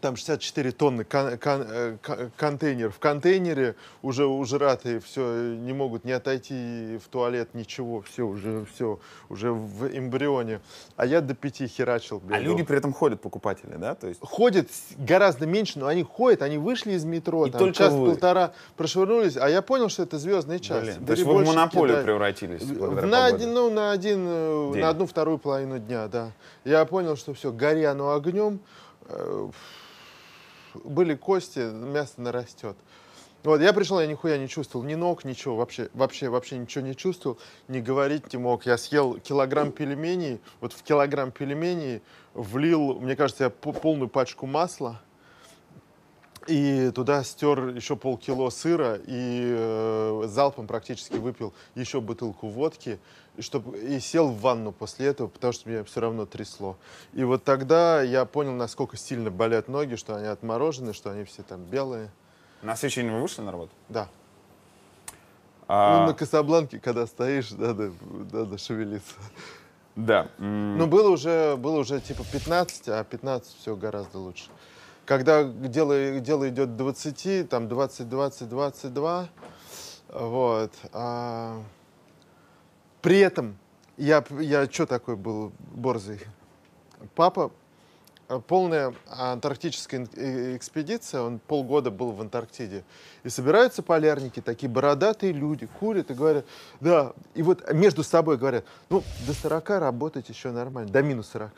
[0.00, 2.90] там 64 тонны кон- кон- э, ко- контейнер.
[2.90, 8.98] В контейнере уже ужратые все не могут не отойти в туалет, ничего, все уже все
[9.28, 10.60] уже в эмбрионе.
[10.96, 12.20] А я до пяти херачил.
[12.24, 12.42] А бегал.
[12.42, 13.94] люди при этом ходят, покупатели, да?
[13.94, 14.20] То есть...
[14.20, 19.36] ходят гораздо меньше, но они ходят, они вышли из метро, И там, только час-полтора прошвырнулись,
[19.36, 20.82] а я понял, что это звездный час.
[20.82, 22.04] Блин, то есть вы в монополию кидай.
[22.04, 24.82] превратились На один, ну, на один, э, День.
[24.82, 26.32] на одну вторую половину дня, да.
[26.64, 28.60] Я понял, что все, гори оно огнем,
[30.84, 32.76] были кости, мясо нарастет.
[33.44, 36.94] Вот, я пришел, я нихуя не чувствовал, ни ног, ничего, вообще, вообще, вообще ничего не
[36.94, 38.66] чувствовал, не говорить не мог.
[38.66, 42.02] Я съел килограмм пельменей, вот в килограмм пельменей
[42.34, 45.02] влил, мне кажется, я по- полную пачку масла,
[46.46, 52.98] и туда стер еще полкило сыра и э, залпом практически выпил еще бутылку водки
[53.36, 56.76] и, чтоб, и сел в ванну после этого, потому что меня все равно трясло.
[57.12, 61.42] И вот тогда я понял, насколько сильно болят ноги, что они отморожены, что они все
[61.42, 62.10] там белые.
[62.62, 63.72] На следующий день вы вышли на работу?
[63.88, 64.08] Да.
[65.66, 67.92] А, Ну, на Касабланке, когда стоишь, надо,
[68.32, 69.14] надо шевелиться.
[69.96, 70.28] Да.
[70.38, 74.44] Ну, было уже, было уже типа 15, а 15 все гораздо лучше.
[75.04, 79.28] Когда дело, дело идет к 20, там 20, 20, 22,
[80.12, 80.72] вот.
[80.92, 81.62] а
[83.02, 83.58] при этом
[83.96, 86.20] я, я что такой был борзый?
[87.14, 87.50] Папа,
[88.28, 92.84] э, полная антарктическая э, экспедиция, он полгода был в Антарктиде.
[93.24, 96.46] И собираются полярники, такие бородатые люди, курят и говорят,
[96.80, 101.52] да, и вот между собой говорят, ну, до 40 работать еще нормально, до минус 40.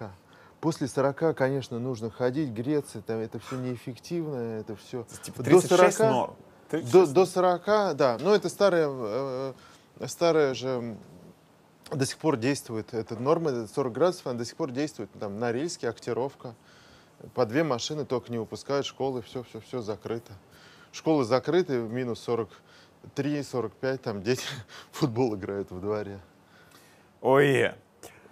[0.60, 5.06] После 40, конечно, нужно ходить, греться, там, это все неэффективно, это все...
[5.22, 6.34] типа 36 норм.
[6.70, 8.18] 36 До, до 40, да.
[8.18, 9.52] Ну, это старая, э,
[10.06, 10.96] старая же
[11.90, 12.94] до сих пор действует.
[12.94, 15.10] Эта норма это 40 градусов, она до сих пор действует.
[15.18, 16.54] Там Норильске, Актировка.
[17.34, 20.32] По две машины только не выпускают, школы, все, все, все закрыто.
[20.92, 24.44] Школы закрыты, минус 43, 45, там дети
[24.92, 26.20] футбол играют во дворе.
[27.20, 27.72] Ой,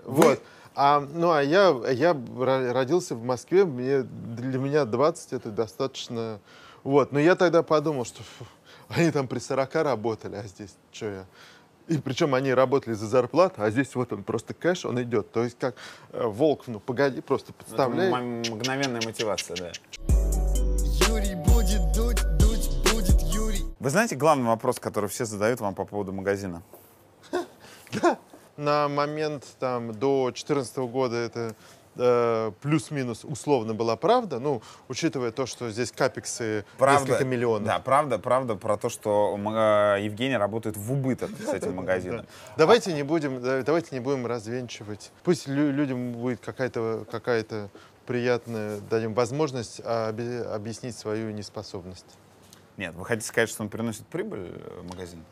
[0.04, 0.42] Вот.
[0.74, 6.40] А, ну, а я, я ро- родился в Москве, мне, для меня 20 это достаточно...
[6.82, 8.46] Вот, но я тогда подумал, что фу,
[8.88, 11.26] они там при 40 работали, а здесь что я...
[11.92, 15.30] И причем они работали за зарплату, а здесь вот он просто кэш, он идет.
[15.30, 15.74] То есть как
[16.12, 18.10] э, волк, ну погоди, просто это подставляй.
[18.10, 19.72] м- мгновенная мотивация, да.
[21.08, 23.62] Юрий будет дуть, дуть будет Юрий.
[23.78, 26.62] Вы знаете главный вопрос, который все задают вам по поводу магазина?
[28.56, 31.54] На момент там до 2014 года это
[31.96, 36.64] э, плюс-минус условно была правда, ну, учитывая то, что здесь капексы
[37.06, 37.66] несколько миллионов.
[37.66, 42.26] Да, правда, правда про то, что ма- Евгений работает в убыток с этим магазином.
[42.56, 45.10] Давайте не будем, да, давайте не будем развенчивать.
[45.24, 47.68] Пусть лю- людям будет какая-то какая-то
[48.06, 52.06] приятная, дадим возможность объяснить свою неспособность.
[52.78, 55.22] Нет, вы хотите сказать, что он приносит прибыль э, магазин?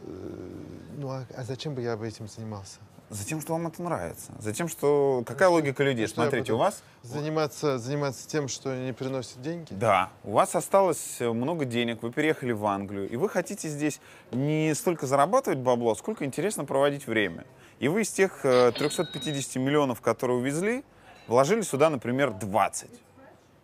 [0.98, 2.78] Ну а, а зачем бы я бы этим занимался?
[3.10, 4.30] Затем, что вам это нравится.
[4.38, 5.24] Затем, что...
[5.26, 6.06] Какая логика людей?
[6.06, 6.80] что Смотрите, у вас...
[7.02, 9.66] Заниматься, заниматься тем, что не приносит деньги?
[9.72, 14.00] Да, у вас осталось э, много денег, вы переехали в Англию, и вы хотите здесь
[14.30, 17.46] не столько зарабатывать бабло, сколько интересно проводить время.
[17.80, 20.84] И вы из тех э, 350 миллионов, которые увезли,
[21.26, 22.90] вложили сюда, например, 20.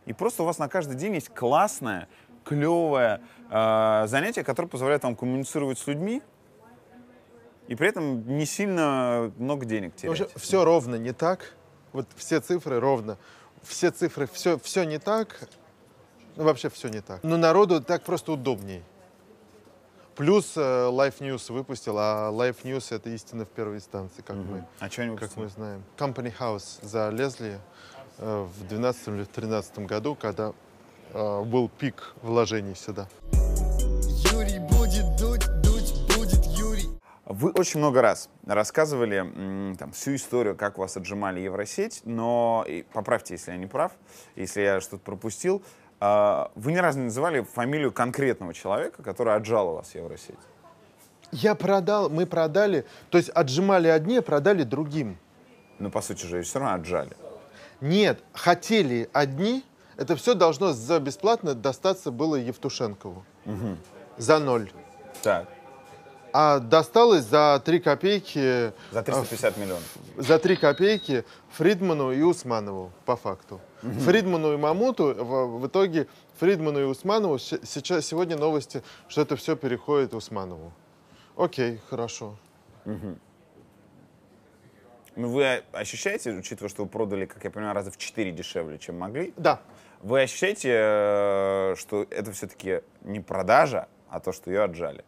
[0.06, 2.09] И просто у вас на каждый день есть классное,
[2.44, 6.20] клевое э, занятие, которое позволяет вам коммуницировать с людьми,
[7.68, 10.31] и при этом не сильно много денег терять.
[10.37, 11.55] все ровно не так.
[11.92, 13.18] Вот все цифры ровно.
[13.62, 15.48] Все цифры, все, все не так.
[16.37, 17.22] Ну, вообще все не так.
[17.22, 18.83] Но народу так просто удобней.
[20.14, 24.64] Плюс э, Life News выпустил, а Life News это истина в первой инстанции, как мы,
[24.79, 25.83] А что они как мы знаем.
[25.98, 27.59] Company House залезли
[28.18, 30.52] э, в 2012 или 2013 году, когда
[31.12, 33.09] э, был пик вложений сюда.
[37.26, 43.34] Вы очень много раз рассказывали там, всю историю, как вас отжимали Евросеть, но, и поправьте,
[43.34, 43.90] если я не прав,
[44.36, 45.60] если я что-то пропустил,
[45.98, 50.38] а, вы ни разу не называли фамилию конкретного человека, который отжал у вас Евросеть.
[51.32, 55.18] Я продал, мы продали, то есть отжимали одни, а продали другим.
[55.80, 57.16] Но, по сути же, все равно отжали.
[57.80, 59.64] Нет, хотели одни,
[59.96, 63.24] это все должно за бесплатно достаться было Евтушенкову.
[64.16, 64.70] За ноль.
[65.22, 65.48] Так,
[66.38, 69.83] А досталось за 3 копейки, за 350 миллионов.
[70.18, 71.25] за 3 копейки
[71.57, 73.59] Фридману и Усманову, по факту.
[74.05, 76.07] Фридману и Мамуту, в, в итоге
[76.38, 80.75] Фридману и Усманову, се- сейчас, сегодня новости, что это все переходит Усманову.
[81.37, 82.37] Окей, хорошо.
[85.16, 88.99] Ну, вы ощущаете, учитывая, что вы продали, как я понимаю, раза в 4 дешевле, чем
[88.99, 89.61] могли, Да,
[90.03, 95.03] вы ощущаете, э, что это все-таки не продажа, а то, что ее отжали?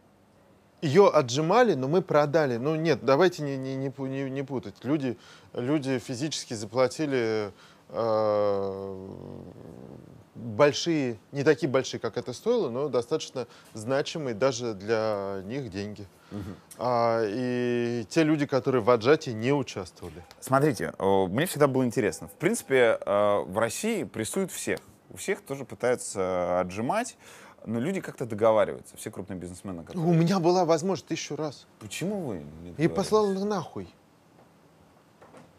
[0.80, 2.56] Ее отжимали, но мы продали.
[2.56, 4.76] Ну нет, давайте не, не, не, не путать.
[4.82, 5.18] Люди,
[5.52, 7.52] люди физически заплатили
[7.88, 9.08] э,
[10.34, 16.06] большие, не такие большие, как это стоило, но достаточно значимые даже для них деньги.
[16.76, 20.24] А, и те люди, которые в отжатии не участвовали.
[20.40, 22.28] Смотрите, э, мне всегда было интересно.
[22.28, 24.78] В принципе, э, в России прессуют всех.
[25.10, 27.16] У всех тоже пытаются отжимать,
[27.66, 28.96] но люди как-то договариваются.
[28.96, 29.84] Все крупные бизнесмены.
[29.84, 31.66] которые- У меня была возможность тысячу раз.
[31.80, 32.44] Почему вы?
[32.62, 33.92] не И послал их нахуй.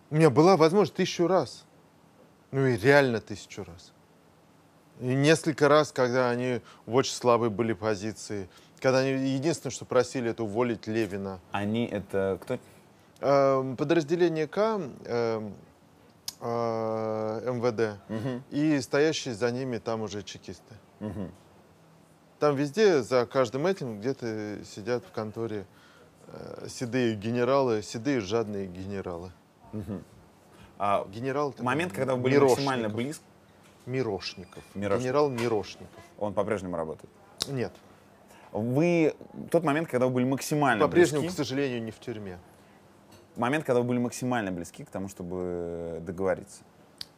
[0.10, 1.66] У меня была возможность тысячу раз.
[2.52, 3.92] Ну и реально тысячу раз.
[5.00, 8.50] И несколько раз, когда они в очень слабой были позиции.
[8.82, 11.40] Когда они единственное, что просили, это уволить Левина.
[11.52, 12.58] Они это кто?
[13.22, 15.54] Эм, Подразделение К эм,
[16.42, 18.00] э, МВД
[18.52, 20.74] и стоящие за ними там уже чекисты.
[21.00, 21.32] Мгм.
[22.40, 25.66] Там везде за каждым этим где-то сидят в конторе
[26.28, 29.32] э, седые генералы, седые жадные генералы.
[30.78, 32.66] А, Генерал момент, когда вы были Мирошников.
[32.66, 33.24] максимально близко,
[33.86, 34.64] Мирошников.
[34.74, 35.04] Мирошников.
[35.04, 36.04] Генерал Мирошников.
[36.18, 37.10] он по-прежнему работает.
[37.50, 37.74] Нет.
[38.54, 39.14] Вы
[39.52, 42.40] тот момент, когда вы были максимально По-прежнему, к сожалению, не в тюрьме.
[43.36, 46.62] момент, когда вы были максимально близки к тому, чтобы договориться.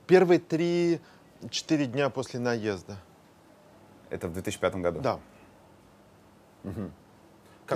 [0.07, 2.97] Первые три-четыре дня после наезда.
[4.12, 4.99] Это в 2005 году.
[5.01, 5.20] Да.
[6.64, 6.82] Как Мы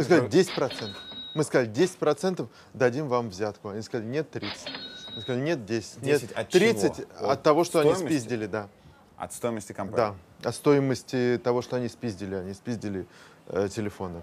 [0.02, 0.96] это- сказали 10%.
[1.34, 3.70] Мы сказали 10% дадим вам взятку.
[3.70, 4.70] Они сказали нет 30.
[5.16, 6.02] Мы сказали нет 10.
[6.02, 7.08] 10 нет от 30 чего?
[7.18, 8.14] от От того, что они стоимости?
[8.18, 8.68] спиздили, да.
[9.18, 10.16] От стоимости компании.
[10.42, 10.50] Да.
[10.50, 12.36] От стоимости того, что они спиздили.
[12.36, 13.08] Они спиздили
[13.48, 14.22] э, телефоны.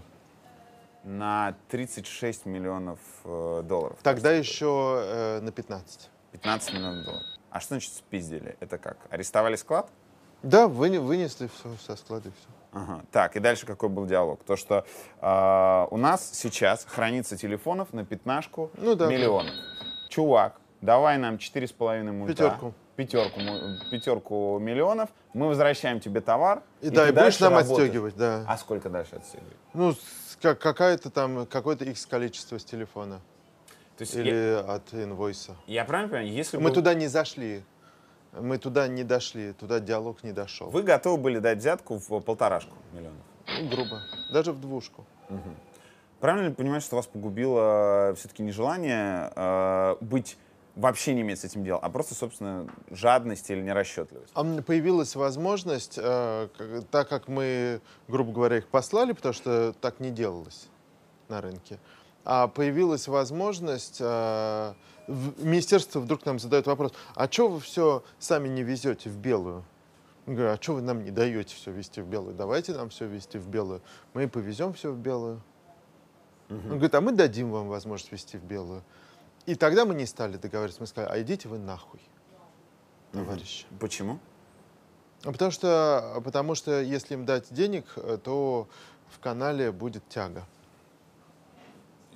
[1.04, 3.98] на 36 миллионов э, долларов.
[4.02, 6.10] Тогда еще э, на 15.
[6.32, 7.26] 15 миллионов долларов.
[7.50, 8.56] А что значит спиздили?
[8.60, 8.96] Это как?
[9.10, 9.90] Арестовали склад?
[10.42, 12.30] Да, выне- вынесли все со склада.
[12.30, 12.48] Все.
[12.72, 13.02] Ага.
[13.12, 14.42] Так, и дальше какой был диалог?
[14.44, 14.84] То, что
[15.20, 19.06] э, у нас сейчас хранится телефонов на пятнашку Ну да.
[19.06, 19.52] миллионов.
[20.08, 22.34] Чувак, давай нам 4,5 мульта.
[22.34, 22.74] Пятерку.
[22.96, 23.40] Пятерку,
[23.90, 26.62] пятерку миллионов, мы возвращаем тебе товар.
[26.82, 27.78] И, да, ты и будешь нам работаешь.
[27.78, 28.44] отстегивать, да.
[28.46, 29.56] А сколько дальше отстегивать?
[29.72, 29.94] Ну,
[30.42, 33.20] как- какая-то там, какое-то X количество с телефона.
[33.96, 35.56] То есть Или от инвойса.
[35.66, 37.62] я, я правильно понимаю, если Мы бы туда не зашли.
[38.32, 40.70] Мы туда не дошли, туда диалог не дошел.
[40.70, 43.20] вы готовы были дать взятку в полторашку миллионов?
[43.46, 44.00] Ну, грубо.
[44.32, 45.04] Даже в двушку.
[46.20, 50.38] Правильно ли понимать, что вас погубило все-таки нежелание э, быть
[50.76, 54.30] вообще не иметь с этим дела, а просто, собственно, жадность или нерасчетливость?
[54.34, 56.48] А появилась возможность, э,
[56.90, 60.68] так как мы, грубо говоря, их послали, потому что так не делалось
[61.28, 61.78] на рынке,
[62.48, 64.74] появилась возможность, э,
[65.08, 69.64] министерство вдруг нам задает вопрос, а что вы все сами не везете в белую?
[70.26, 72.34] Я говорю, а что вы нам не даете все везти в белую?
[72.34, 73.82] Давайте нам все везти в белую.
[74.14, 75.42] Мы и повезем все в белую.
[76.48, 78.82] Он говорит, а мы дадим вам возможность везти в белую.
[79.46, 82.00] И тогда мы не стали договариваться, мы сказали, а идите вы нахуй,
[83.10, 83.66] товарищи.
[83.80, 84.20] Почему?
[85.24, 88.68] А Потому что, потому что если им дать денег, э, то
[89.08, 90.44] в канале будет тяга.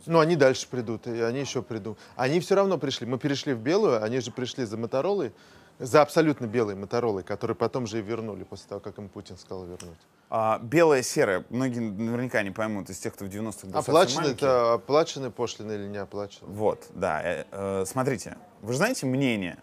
[0.06, 1.98] Ну, они дальше придут, и они еще придут.
[2.16, 3.06] Они все равно пришли.
[3.06, 5.32] Мы перешли в белую, они же пришли за Моторолой,
[5.78, 9.64] за абсолютно белой Моторолой, которые потом же и вернули после того, как им Путин сказал
[9.64, 9.98] вернуть.
[10.28, 14.74] А, белая, серая, многие наверняка не поймут из тех, кто в 90-х был Оплачены это
[14.74, 16.50] оплачены пошлины или не оплачены?
[16.50, 17.22] Вот, да.
[17.22, 19.58] Э, э, смотрите, вы же знаете мнение,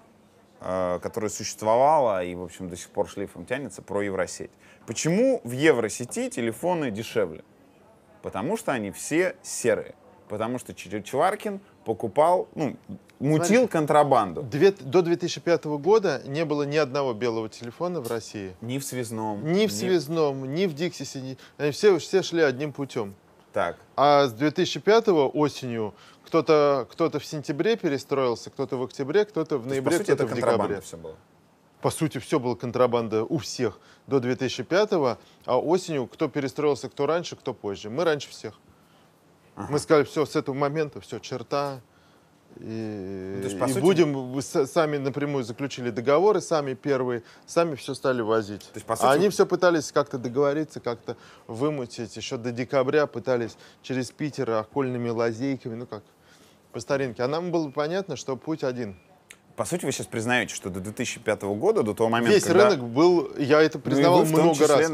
[0.62, 4.52] э, которое существовало и, в общем, до сих пор шлейфом тянется про Евросеть.
[4.86, 7.44] Почему в Евросети телефоны дешевле?
[8.22, 9.96] Потому что они все серые.
[10.30, 12.76] Потому что Чир- Чваркин покупал, ну,
[13.20, 13.68] мутил Смотрите.
[13.68, 14.42] контрабанду.
[14.44, 18.56] Две- до 2005 года не было ни одного белого телефона в России.
[18.62, 19.52] Ни в связном.
[19.54, 21.22] Ни в связном, ни в Диксисе.
[21.22, 23.14] ни- Они все, все шли одним путем.
[23.52, 23.78] Так.
[23.96, 25.94] А с 2005 осенью
[26.26, 30.64] кто-то кто в сентябре перестроился, кто-то в октябре, кто-то в То ноябре, кто-то в контрабанда
[30.64, 30.82] декабре.
[30.82, 31.16] все было.
[31.82, 37.36] По сути, все было контрабанда у всех до 2005 а осенью кто перестроился, кто раньше,
[37.36, 37.90] кто позже.
[37.90, 38.54] Мы раньше всех.
[39.56, 41.82] Мы сказали, все, с этого момента, все, черта.
[42.58, 48.22] И, Ну, есть, и сути- будем, сами напрямую заключили договоры, сами первые, сами все стали
[48.22, 48.62] возить.
[48.62, 52.16] То есть, по а сути, они все пытались как-то договориться, как-то вымутить.
[52.16, 56.04] Еще до декабря пытались через Питер окольными лазейками, ну как,
[56.72, 57.24] по старинке.
[57.24, 58.98] А нам было понятно, что путь один.
[59.56, 62.70] По сути, вы сейчас признаете, что до 2005 года, до того момента, Весь когда...
[62.70, 64.92] рынок был, я это Ну признавал том много раз.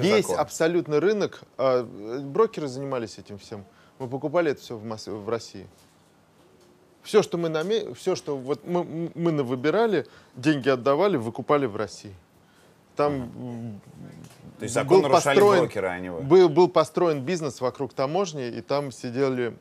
[0.00, 0.40] Весь закон.
[0.40, 3.64] абсолютно рынок, а, э, брокеры занимались этим всем.
[3.98, 5.66] Мы покупали это все в, Мос- в России.
[7.02, 7.94] Все, что мы наме...
[7.94, 12.14] все, что вот мы, мы выбирали, деньги отдавали, выкупали в России.
[12.96, 13.80] Там
[14.58, 16.20] То есть закон был нарушали построен- брокеры, а не вы.
[16.20, 19.56] был, был построен бизнес вокруг таможни, и там сидели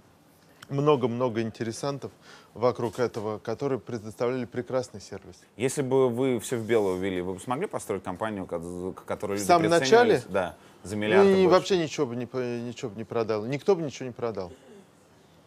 [0.69, 2.11] много-много интересантов
[2.53, 5.35] вокруг этого, которые предоставляли прекрасный сервис.
[5.57, 8.59] Если бы вы все в белую ввели, вы бы смогли построить компанию, ко-
[8.93, 10.21] к которой люди В самом начале?
[10.29, 11.49] Да, за миллиарды и больше.
[11.49, 12.25] вообще ничего бы не,
[12.61, 13.45] ничего бы не продал.
[13.45, 14.51] Никто бы ничего не продал.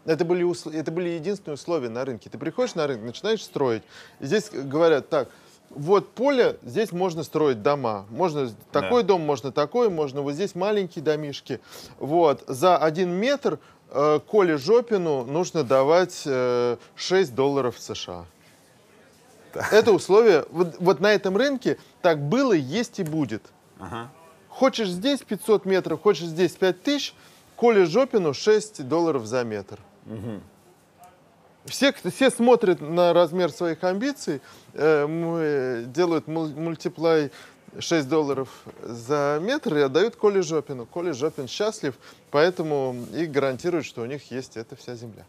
[0.04, 2.28] Это были, усл- это были единственные условия на рынке.
[2.28, 3.82] Ты приходишь на рынок, начинаешь строить.
[4.20, 5.28] И здесь говорят, так,
[5.70, 8.04] вот поле, здесь можно строить дома.
[8.10, 11.60] Можно такой дом, можно такой, можно вот здесь маленькие домишки.
[11.98, 12.44] Вот.
[12.46, 13.58] За один метр
[13.90, 18.26] э, Коле Жопину нужно давать э, 6 долларов США.
[19.70, 23.42] Это условие, вот, вот на этом рынке так было, есть и будет.
[23.78, 24.10] Ага.
[24.54, 27.14] Хочешь здесь 500 метров, хочешь здесь 5000,
[27.56, 29.78] Коле Жопину 6 долларов за метр.
[31.66, 34.40] Все, кто- все смотрят на размер своих амбиций,
[34.74, 37.30] э, делают мул- мультиплай
[37.78, 38.48] 6 долларов
[38.82, 40.84] за метр и отдают Коле Жопину.
[40.86, 41.94] Коля Жопин счастлив,
[42.30, 45.24] поэтому и гарантирует, что у них есть эта вся земля.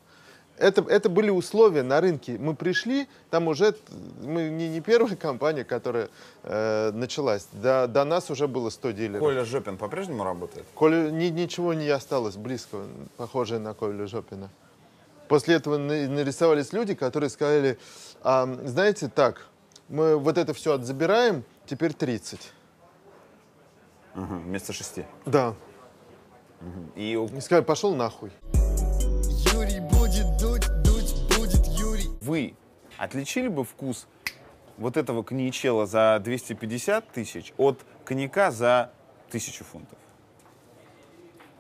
[0.57, 2.37] Это, это были условия на рынке.
[2.39, 3.75] Мы пришли, там уже
[4.23, 6.09] мы не, не первая компания, которая
[6.43, 7.47] э, началась.
[7.51, 9.19] До, до нас уже было 100 дилеров.
[9.19, 10.65] Коля Жопин по-прежнему работает?
[10.73, 12.85] Коля, ни- ничего не осталось близкого,
[13.17, 14.49] похожее на Колю Жопина.
[15.27, 17.77] После этого на- нарисовались люди, которые сказали,
[18.23, 19.47] «А, знаете, так,
[19.89, 22.39] мы вот это все отзабираем, теперь 30.
[24.13, 25.03] Ага, вместо шести.
[25.25, 25.53] Да.
[26.95, 28.31] И у- И сказали, пошел нахуй.
[32.25, 32.55] Вы
[32.97, 34.07] отличили бы вкус
[34.77, 38.91] вот этого коньячела за 250 тысяч от коньяка за
[39.29, 39.97] 1000 фунтов?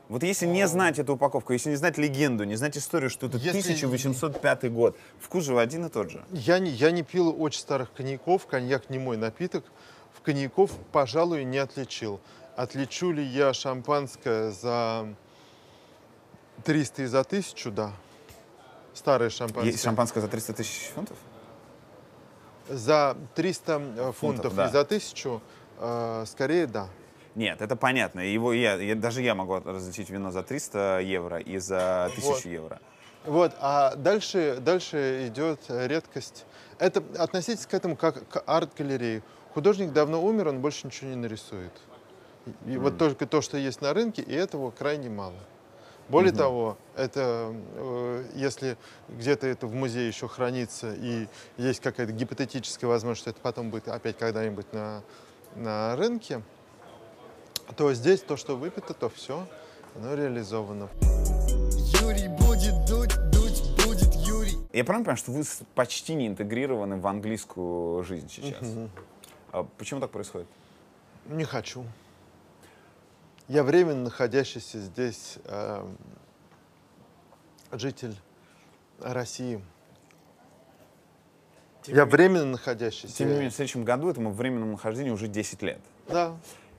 [0.07, 3.37] Вот если не знать эту упаковку, если не знать легенду, не знать историю, что это
[3.37, 6.23] Если- 1805 год, вкус же один и тот же.
[6.31, 9.65] Я не, я не пил очень старых коньяков, коньяк не мой напиток.
[10.13, 12.19] В коньяков, пожалуй, не отличил.
[12.55, 15.07] Отличу ли я шампанское за
[16.63, 17.91] 300 и за 1000, да.
[18.95, 19.71] Старое шампанское.
[19.71, 21.17] Есть шампанское за 300 тысяч фунтов?
[22.69, 24.67] За 300 э, фунтов, да.
[24.67, 25.41] и за 1000,
[25.79, 26.87] э, скорее, да.
[27.35, 28.21] Нет, это понятно.
[28.21, 32.45] Его я, я- даже я могу различить вино за 300 евро и за 1000 Вот.
[32.45, 32.79] евро.
[33.25, 36.45] Вот, а дальше, дальше идет редкость.
[36.79, 39.23] Это относитесь к этому как к арт-галерее.
[39.53, 41.73] Художник давно умер, он больше ничего не нарисует.
[42.65, 45.39] И и вот только то, что есть на рынке, и этого крайне мало.
[46.07, 48.77] Более того, это э, если
[49.09, 51.27] где-то это в музее еще хранится и
[51.57, 55.01] есть какая-то гипотетическая возможность, что это потом будет опять когда-нибудь на,
[55.55, 56.43] на рынке,
[57.75, 59.47] то здесь то, что выпито, то все,
[59.95, 60.89] оно реализовано.
[62.01, 64.57] Юрий будет дуть, дуть будет Юрий.
[64.73, 65.43] Я правильно понимаю, что вы
[65.73, 68.67] почти не интегрированы в английскую жизнь сейчас?
[69.51, 70.47] А почему так происходит?
[71.25, 71.83] Не хочу.
[73.47, 75.97] Я временно находящийся здесь эм,
[77.71, 78.15] житель
[78.99, 79.63] России.
[81.85, 83.15] Я временно находящийся.
[83.15, 85.79] Тем не менее, в следующем году этому временному нахождению уже 10 лет.
[86.07, 86.35] Да.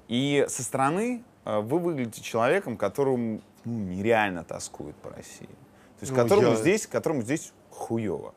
[0.08, 5.46] И со стороны э, вы выглядите человеком, которому ну, нереально тоскует по России.
[5.46, 8.34] То есть Ну, которому, я- здесь, которому здесь хуево.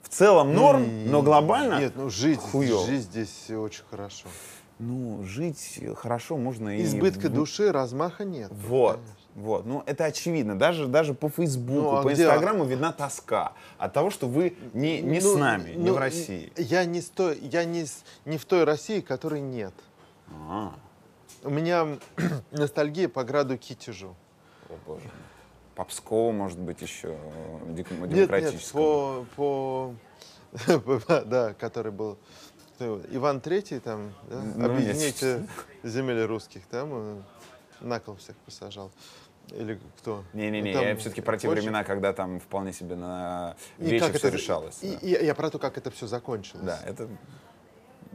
[0.00, 2.86] В целом норм, но глобально Нет, ну жить, хуёво.
[2.86, 4.28] жить здесь очень хорошо.
[4.82, 6.82] Ну, жить хорошо можно и...
[6.82, 8.50] Избытка в- души, размаха нет.
[8.50, 8.98] Вот,
[9.34, 9.64] вот.
[9.64, 10.58] Ну, это очевидно.
[10.58, 14.56] Даже, даже по Фейсбуку, Ну, а по где- Инстаграму видна тоска от того, что вы
[14.74, 16.52] не, не с Ну, нами, не ну, в России.
[16.56, 19.72] Я не, с той- я не, с- не в той России, которой нет.
[20.48, 20.74] А,
[21.44, 21.86] У меня
[22.50, 24.14] ностальгия по граду Китежу.
[24.68, 25.08] о боже.
[25.74, 27.16] По Пскову, может быть, еще
[27.68, 29.26] дек- Нет, нет, демократическому.
[29.36, 29.94] по,
[30.58, 32.18] по, да, который был
[32.84, 35.46] его, Иван Третий там, да, Ну, объедините
[35.82, 37.24] земель русских, там
[37.80, 38.90] на кол всех посажал.
[39.50, 40.24] Или кто?
[40.32, 41.62] Не-не-не, там я все-таки про те позже.
[41.62, 44.78] времена, когда там вполне себе на И вечер как все это- решалось.
[44.82, 44.98] и- да.
[45.18, 46.64] и я про то, как это все закончилось.
[46.64, 47.08] Да, это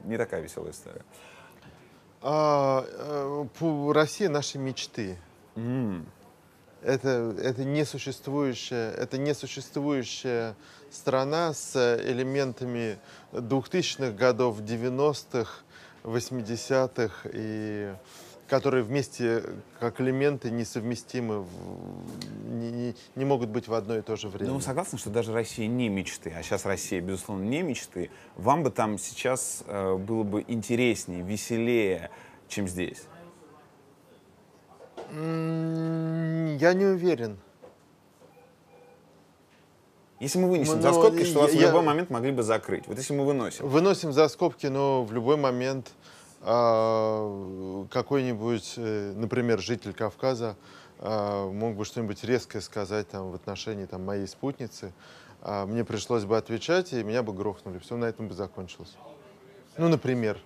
[0.06, 1.02] не такая веселая история.
[2.22, 5.18] А, э, по- Россия наши мечты.
[6.84, 10.56] Это, это несуществующая, это несуществующая
[10.92, 12.98] страна с элементами
[13.32, 15.64] 2000-х годов, 90-х,
[16.04, 17.94] 80-х, и
[18.48, 19.44] которые вместе
[19.80, 21.46] как элементы несовместимы,
[22.46, 24.54] не, не- не могут быть в одно и то же время.
[24.54, 28.10] Ну, согласны, что даже Россия не мечты, а сейчас Россия, безусловно, не мечты.
[28.38, 32.10] Вам бы там сейчас э, было бы интереснее, веселее,
[32.48, 33.04] чем здесь.
[35.12, 37.38] Я не уверен.
[40.20, 42.88] Если мы вынесем Ну, за скобки, что вас в я- любой момент могли бы закрыть.
[42.88, 43.68] Вот если мы выносим.
[43.68, 45.92] Выносим за скобки, но в любой момент
[46.42, 50.56] а, какой-нибудь, э, например, житель Кавказа
[51.00, 54.94] а, мог бы что-нибудь резкое сказать там, в отношении там, моей спутницы.
[55.42, 57.78] А, Мне пришлось бы отвечать, и меня бы грохнули.
[57.80, 58.96] Все на этом бы закончилось.
[59.78, 60.40] Ну, например.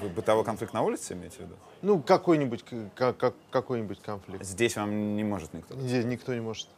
[0.00, 1.54] Вы бытовой конфликт на улице имеете в виду?
[1.82, 4.44] Ну, какой-нибудь к- ка- ка- какой-нибудь конфликт.
[4.44, 5.74] Здесь вам не может никто.
[5.78, 6.68] Здесь никто не может.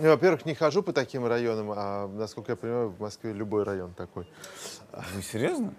[0.00, 3.92] Ну, во-первых, не хожу по таким районам, а, насколько я понимаю, в Москве любой район
[3.92, 4.26] такой.
[5.14, 5.74] Вы серьезно?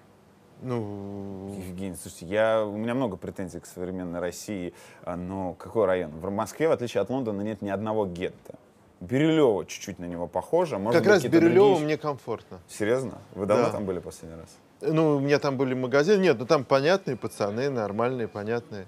[0.62, 6.12] Ну, Евгений, слушайте, я, у меня много претензий к современной России, а, но какой район?
[6.12, 8.54] В Москве, в отличие от Лондона, нет ни одного гетто.
[9.00, 10.78] Бирюлево чуть-чуть на него похоже.
[10.78, 12.60] Может как быть, раз Бирюлево другие- мне комфортно.
[12.68, 13.18] Серьезно?
[13.34, 13.72] Вы давно Да.
[13.72, 14.50] там были последний раз?
[14.82, 16.22] Ну, у меня там были магазины.
[16.22, 18.86] Нет, ну там понятные пацаны, нормальные, понятные.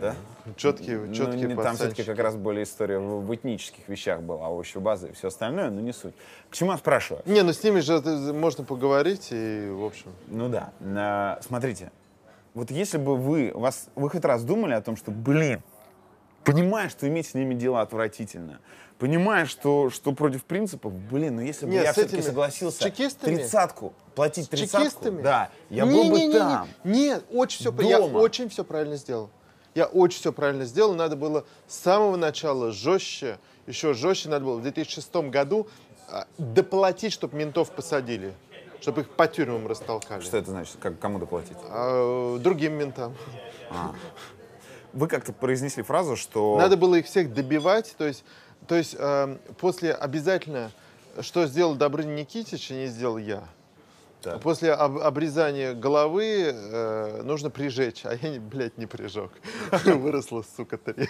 [0.00, 0.14] Да?
[0.56, 4.48] Четкие, Ну, четкие не- там все-таки как раз более история в, в этнических вещах была,
[4.48, 6.14] овощи базы и все остальное, но не суть.
[6.50, 7.22] К чему я спрашиваю?
[7.26, 10.12] Не, ну с ними же это можно поговорить и, в общем...
[10.28, 10.70] Ну да.
[10.80, 11.90] А, смотрите,
[12.54, 15.62] вот если бы вы, вас, вы хоть раз думали о том, что, блин,
[16.44, 18.60] понимая, что иметь с ними дело отвратительно,
[18.98, 22.90] понимая, что, что против принципов, блин, ну если бы Нет, я все-таки согласился
[23.20, 26.38] тридцатку, платить тридцатку, да, я Не, был бы не, не, не.
[26.38, 26.68] там.
[26.84, 29.30] Нет, очень все, я очень все правильно сделал.
[29.74, 30.94] Я очень все правильно сделал.
[30.94, 35.68] Надо было с самого начала жестче, еще жестче надо было в 2006 году
[36.08, 38.32] а, доплатить, чтобы ментов посадили,
[38.80, 40.22] чтобы их по тюрьмам растолкали.
[40.22, 40.76] Что это значит?
[40.80, 41.56] Как, кому доплатить?
[41.64, 43.14] А, другим ментам.
[44.94, 46.56] Вы как-то произнесли фразу, что...
[46.56, 48.24] Надо было их всех добивать, то есть,
[48.66, 50.72] то есть э, после обязательно,
[51.20, 53.44] что сделал Добрыня Никитич, и не сделал я.
[54.22, 54.40] Так.
[54.40, 59.30] После об- обрезания головы э, нужно прижечь, а я, блядь, не прижег.
[59.84, 61.08] Выросла, сука, три.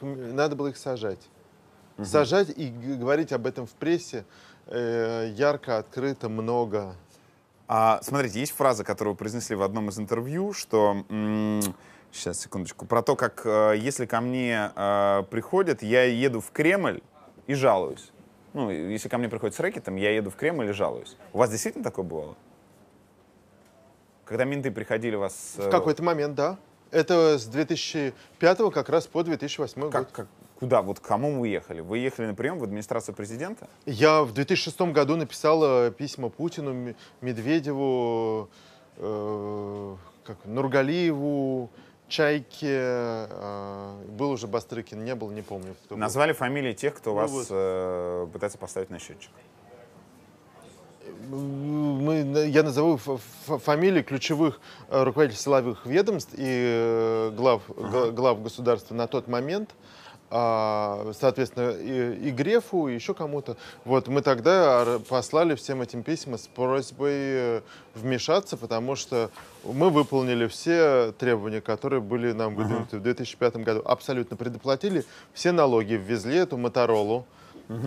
[0.00, 1.28] Надо было их сажать.
[2.02, 4.24] Сажать и говорить об этом в прессе
[4.66, 6.94] э, ярко, открыто, много.
[7.66, 11.04] А, смотрите, есть фраза, которую вы произнесли в одном из интервью, что...
[12.10, 12.86] сейчас, секундочку.
[12.86, 17.00] Про то, как э, если ко мне э, приходят, я еду в Кремль
[17.46, 18.10] и жалуюсь.
[18.52, 21.16] Ну, если ко мне приходят с рэкетом, я еду в Кремль и жалуюсь.
[21.32, 22.34] У вас действительно такое бывало?
[24.24, 25.54] Когда менты приходили вас...
[25.58, 26.58] э, В какой-то момент, да.
[26.90, 29.92] Это с 2005 как раз по 2008 год.
[29.92, 30.28] как, как-
[30.58, 30.82] куда?
[30.82, 31.80] Вот к кому вы ехали?
[31.80, 33.68] Вы ехали на прием в администрацию президента?
[33.86, 38.48] Я в 2006 году написал э, письма Путину, Медведеву,
[38.96, 41.70] э, как, Нургалиеву,
[42.10, 42.66] Чайке.
[43.30, 45.74] э, был уже Бастрыкин, не был, не помню.
[45.86, 46.00] Кто был.
[46.00, 47.46] Назвали фамилии тех, кто Ну вас вот.
[47.50, 49.30] э, пытается поставить на счетчик.
[51.28, 58.94] Мы, я назову фамилии ключевых э, руководителей силовых ведомств и э, глав, г- глав государства
[58.94, 59.70] на тот момент.
[59.70, 59.76] А,
[60.30, 63.56] соответственно, и, и Грефу, и еще кому-то.
[63.84, 67.60] Вот мы тогда послали всем этим письма с просьбой э,
[67.94, 69.30] вмешаться, потому что
[69.64, 73.82] мы выполнили все требования, которые были нам выдвинуты в 2005 году.
[73.84, 75.04] Абсолютно предоплатили
[75.34, 77.26] все налоги, ввезли эту Моторолу.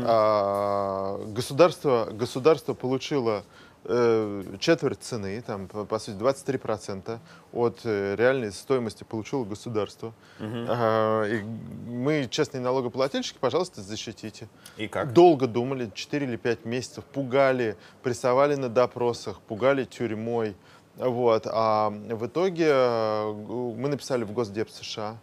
[0.05, 3.43] А, государство, государство получило
[3.85, 7.19] четверть цены, там, по, сути, 23%
[7.51, 10.13] от э, реальной стоимости получило государство.
[10.39, 14.47] А, и мы, честные налогоплательщики, пожалуйста, защитите.
[14.77, 15.11] И как?
[15.11, 20.55] Долго думали, 4 или 5 месяцев, пугали, прессовали на допросах, пугали тюрьмой.
[20.95, 21.47] Вот.
[21.51, 25.17] А в итоге э, мы написали в Госдеп США.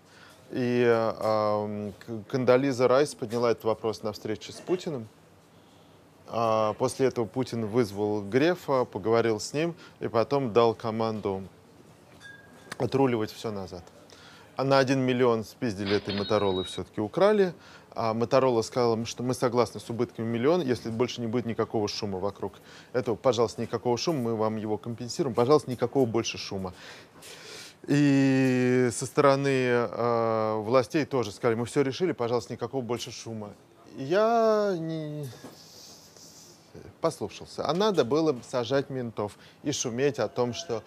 [0.50, 1.92] И э,
[2.28, 5.08] Кандализа Райс подняла этот вопрос на встрече с Путиным.
[6.32, 11.42] А После этого Путин вызвал Грефа, поговорил с ним и потом дал команду
[12.78, 13.82] отруливать все назад.
[14.56, 17.52] А на 1 миллион спиздили этой Моторолы все-таки украли.
[17.92, 22.20] А Моторола сказала, что мы согласны с убытками миллион, если больше не будет никакого шума
[22.20, 22.52] вокруг
[22.92, 23.16] этого.
[23.16, 25.34] Пожалуйста, никакого шума, мы вам его компенсируем.
[25.34, 26.72] Пожалуйста, никакого больше шума.
[27.88, 33.50] И со стороны э, властей тоже сказали, мы все решили, пожалуйста, никакого больше шума.
[33.96, 35.26] Я не
[37.00, 37.66] послушался.
[37.66, 40.82] А надо было сажать ментов и шуметь о том, что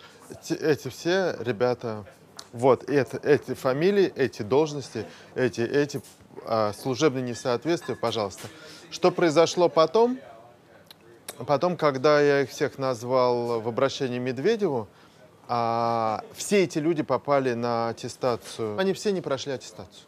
[0.49, 2.05] эти все ребята,
[2.51, 5.05] вот это, эти фамилии, эти должности,
[5.35, 6.01] эти, эти
[6.45, 8.47] а, служебные несоответствия, пожалуйста.
[8.91, 10.19] Что произошло потом?
[11.47, 14.87] Потом, когда я их всех назвал в обращении Медведеву,
[15.47, 18.77] а, все эти люди попали на аттестацию.
[18.77, 20.07] Они все не прошли аттестацию.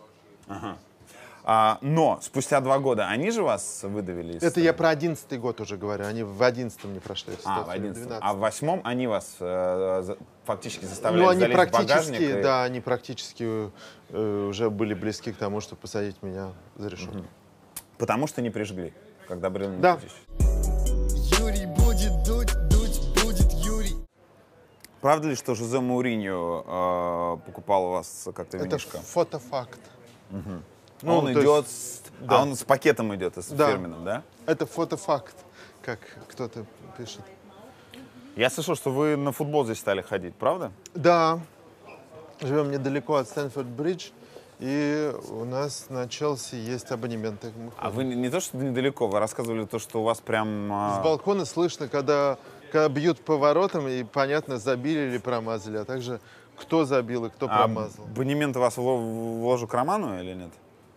[1.47, 4.65] А, но спустя два года они же вас выдавили из Это страны?
[4.65, 6.05] я про одиннадцатый год уже говорю.
[6.07, 7.35] Они в одиннадцатом не прошли.
[7.45, 8.23] А, в или 11 12.
[8.27, 12.21] А в восьмом они вас э, за- фактически заставляли Ну, они залезть в практически, багажник?
[12.21, 13.71] и- да, они практически
[14.09, 17.23] э, уже были близки к тому, чтобы посадить меня за решетку.
[17.99, 18.91] Потому что не прижгли,
[19.27, 19.99] когда брел на Да.
[21.39, 23.95] Юрий будет дуть, дуть будет Юрий.
[24.99, 26.63] Правда ли, что Жозе Мауриньо
[27.37, 28.97] э, покупал у вас как-то Это винишко?
[28.97, 29.79] фотофакт.
[31.01, 32.39] Ну, он идет, есть- с- да.
[32.39, 33.69] а он с пакетом идет, с Да.
[33.69, 34.23] фирменным, да?
[34.45, 35.35] Это фотофакт,
[35.81, 36.65] как кто-то
[36.97, 37.21] пишет.
[38.35, 40.71] Я слышал, что вы на футбол здесь стали ходить, правда?
[40.93, 41.39] Да,
[42.41, 44.11] живем недалеко от Стэнфорд-Бридж,
[44.59, 47.51] и у нас на Челси есть абонементы.
[47.77, 50.71] А вы не, то, что недалеко, вы рассказывали то, что у вас прям...
[50.71, 52.37] а, С балкона слышно, когда,
[52.71, 56.19] когда бьют поворотом, и понятно, забили или промазали, а также
[56.57, 58.05] кто забил и кто а промазал.
[58.05, 58.81] абонемент у вас в
[59.45, 60.51] ложу к Роману или нет?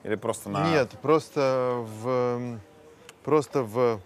[0.05, 0.71] Или просто на...
[0.71, 2.59] Нет, просто в
[3.25, 4.01] просто в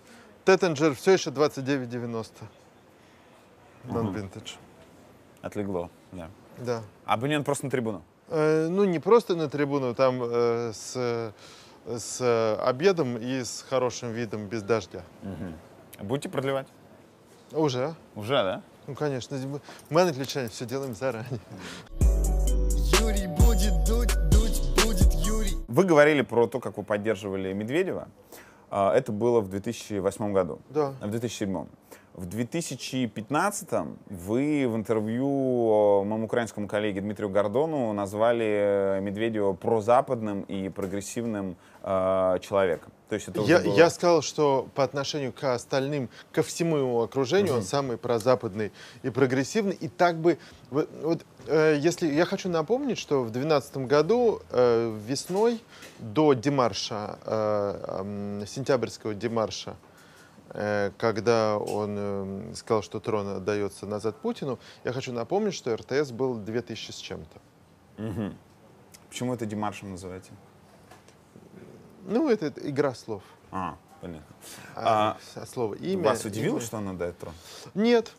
[0.45, 2.27] Теттенджер все еще 29,90.
[3.85, 4.57] Non-vintage.
[5.43, 6.31] Отлегло, да.
[6.59, 6.83] Да.
[7.05, 8.03] Абонемент просто на трибуну.
[8.29, 11.33] Э, ну, не просто на трибуну, там э, с,
[11.87, 15.03] с обедом и с хорошим видом без дождя.
[16.01, 16.67] Будете продлевать?
[17.53, 17.95] Уже?
[18.15, 18.63] Уже, да?
[18.87, 19.37] Ну, конечно.
[19.37, 21.41] Мы, мы англичане все делаем заранее.
[25.73, 28.09] Вы говорили про то, как вы поддерживали Медведева.
[28.71, 30.59] А, Это было в 2008 году.
[30.69, 30.91] Да.
[31.01, 31.67] В 2007.
[32.15, 33.69] В 2015
[34.11, 38.45] вы в интервью э, моему украинскому коллеге Дмитрию Гордону назвали
[38.99, 42.93] э, Медведева прозападным и прогрессивным э, человеком.
[43.09, 47.03] То есть это Я, было- я сказал, что по отношению к остальным, ко всему его
[47.03, 49.75] окружению, он самый прозападный и прогрессивный.
[49.75, 50.37] И так бы...
[50.71, 55.63] Вот, вот, э, если Я хочу напомнить, что в 2012 году э, весной
[55.99, 58.01] до демарша, э,
[58.41, 59.92] м, сентябрьского демарша, э,
[60.99, 64.59] когда он э, сказал, что трон отдается назад Путину.
[64.85, 67.41] Я хочу напомнить, что РТС был 2000 с чем-то.
[68.03, 68.37] Мгм.
[69.09, 70.31] Почему это демаршем называете?
[72.07, 73.23] Ну, это игра слов.
[73.51, 74.35] А, понятно.
[74.75, 76.05] А, с- слово имя.
[76.11, 76.61] Вас удивило, имя.
[76.67, 77.35] что он отдает трон?
[77.75, 78.13] Нет.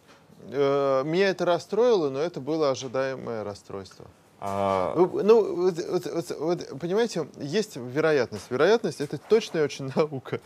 [0.49, 4.05] Э, Меня это расстроило, но это было ожидаемое расстройство.
[4.39, 8.51] А, Ну, вот, вот- вот- вот, понимаете, есть вероятность.
[8.51, 10.41] Вероятность— это точная очень наука.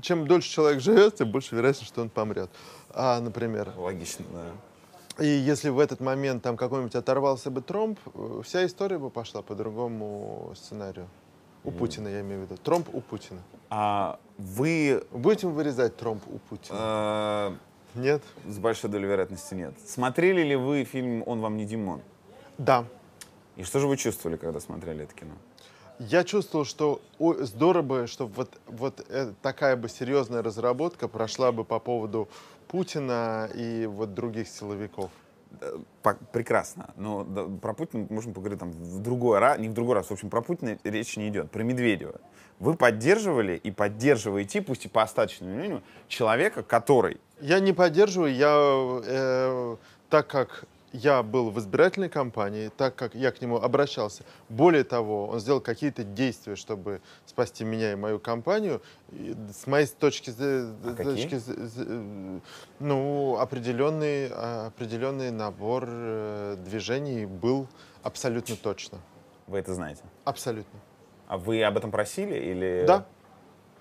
[0.00, 2.50] Чем дольше человек живет, тем больше вероятность, что он помрет.
[2.90, 3.72] А, например.
[3.76, 5.24] логично, да.
[5.24, 9.42] И если в этот момент там какой-нибудь оторвался бы тромб, э, вся история бы пошла
[9.42, 11.06] по другому сценарию.
[11.62, 12.56] У Путина, я имею в виду.
[12.62, 13.40] Тромб у Путина.
[13.70, 16.76] А вы Будем вырезать тромб у Путина?
[17.94, 18.22] э, Нет?
[18.48, 19.74] с большой долей вероятности нет.
[19.86, 22.02] Смотрели ли вы фильм «Он вам не Димон»?
[22.58, 22.84] Да.
[23.56, 25.34] И что же вы чувствовали, когда смотрели это кино?
[25.98, 31.64] Я чувствовал, что о, здорово чтобы вот, вот э, такая бы серьезная разработка прошла бы
[31.64, 32.28] по поводу
[32.68, 35.10] Путина и вот других силовиков.
[36.02, 36.92] По- прекрасно.
[36.96, 40.08] Но да, про Путина можем поговорить там в другой раз, не в другой раз.
[40.08, 41.50] В общем, про Путина речь не идет.
[41.52, 42.20] Про Медведева.
[42.58, 49.00] Вы поддерживали и поддерживаете, пусть и по остаточному мнению, человека, который Я не поддерживаю, я,
[49.04, 49.76] э,
[50.10, 50.64] так как
[50.94, 55.60] я был в избирательной кампании, так как я к нему обращался, более того, он сделал
[55.60, 58.80] какие-то действия, чтобы спасти меня и мою компанию,
[59.10, 61.40] и с моей точки, А точки
[62.78, 67.66] ну, определенный, определенный набор э, движений был
[68.04, 68.98] абсолютно точно.
[69.48, 70.02] вы это знаете.
[70.24, 70.78] Абсолютно.
[71.26, 73.04] А вы об этом просили или Да.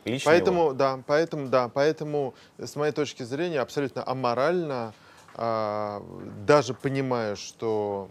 [0.04, 0.74] лично Поэтому, его?
[0.74, 4.94] да, поэтому, да, поэтому, с моей точки зрения, абсолютно аморально,
[5.36, 8.10] даже понимая, что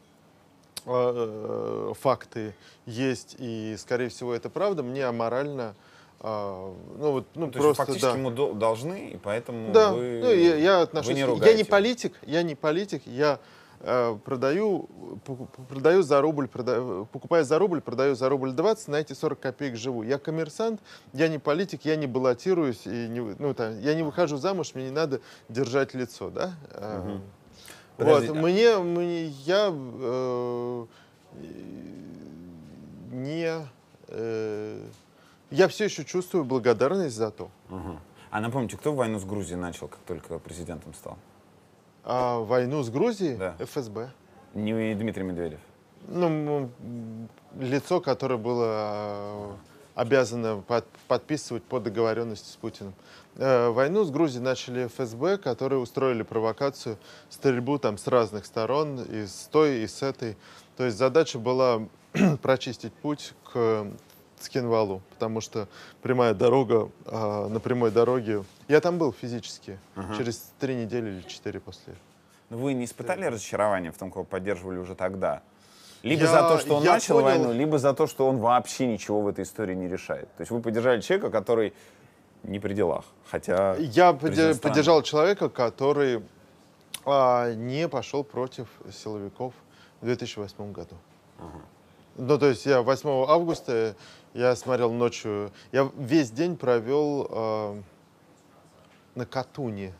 [0.86, 2.54] э, факты
[2.86, 5.74] есть и, скорее всего, это правда, мне аморально,
[6.20, 8.18] а, ну вот, ну Ну, то есть просто, фактически да.
[8.18, 11.08] ему до- должны, и поэтому Да, вы, ну, я, я отношусь.
[11.08, 11.56] вы не я ругаете.
[11.58, 13.38] не политик, я не политик, я
[13.82, 14.88] продаю,
[15.26, 19.12] пу- пу- продаю за рубль, продаю, покупаю за рубль, продаю за рубль 20, на эти
[19.12, 20.02] 40 копеек живу.
[20.02, 20.80] Я коммерсант,
[21.12, 24.84] я не политик, я не баллотируюсь, и не, ну, там, я не выхожу замуж, мне
[24.84, 26.54] не надо держать лицо, да?
[26.70, 27.18] Э,
[27.98, 30.86] Вот, а- мне, мне, я э,
[33.10, 33.66] не,
[34.08, 34.86] э,
[35.50, 37.50] я все еще чувствую благодарность за то.
[37.68, 37.98] Мгм.
[38.30, 41.18] А напомните, кто войну с Грузией начал, как только президентом стал?
[42.04, 43.56] А войну с Грузией Да.
[43.58, 44.10] ФСБ.
[44.54, 45.60] Не Дмитрий Медведев.
[46.08, 46.26] Ну,
[46.80, 47.28] м,
[47.58, 49.56] лицо, которое было а,
[49.94, 52.94] обязано под- подписывать по договоренности с Путиным.
[53.36, 56.98] Э, Войну с Грузией начали ФСБ, которые устроили провокацию,
[57.30, 60.36] стрельбу там с разных сторон, и с той, и с этой.
[60.76, 61.82] То есть задача была
[62.42, 63.86] прочистить путь к
[64.42, 65.68] Скинвалу, потому что
[66.02, 68.44] прямая дорога, а, на прямой дороге...
[68.68, 69.78] Я там был физически,
[70.16, 71.94] через три недели или четыре после.
[72.50, 75.42] Но вы не испытали разочарования в том, кого поддерживали уже тогда?
[76.02, 77.24] Либо Я- за то, что он начал понял.
[77.26, 80.28] войну, либо за то, что он вообще ничего в этой истории не решает.
[80.36, 81.72] То есть вы поддержали человека, который
[82.42, 83.04] не при делах.
[83.30, 84.54] Хотя Я страны.
[84.56, 86.22] поддержал человека, который
[87.04, 89.54] а, не пошел против силовиков
[90.00, 90.96] в 2008 году.
[92.16, 93.94] Ну, то есть я 8 августа,
[94.34, 97.82] я смотрел ночью, я весь день провел а,
[99.14, 99.94] на Катуне,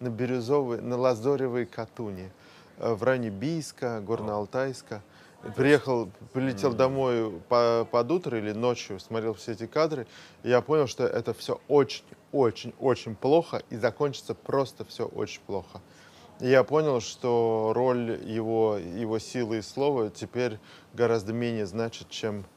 [0.00, 2.30] на Бирюзовой, на Лазоревой Катуне,
[2.78, 5.00] э, в районе Бийска, Горно-Алтайска.
[5.54, 10.06] Приехал, прилетел домой по- под утро или ночью, смотрел все эти кадры,
[10.42, 15.40] и я понял, что это все очень, очень, очень плохо, и закончится просто все очень
[15.46, 15.80] плохо.
[16.40, 20.58] И я понял, что роль его, его силы и слова теперь
[20.94, 22.55] гораздо менее значит, чем э,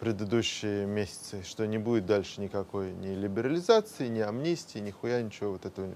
[0.00, 5.66] предыдущие месяцы, что не будет дальше никакой ни либерализации, ни амнистии, ни хуя ничего вот
[5.66, 5.90] этого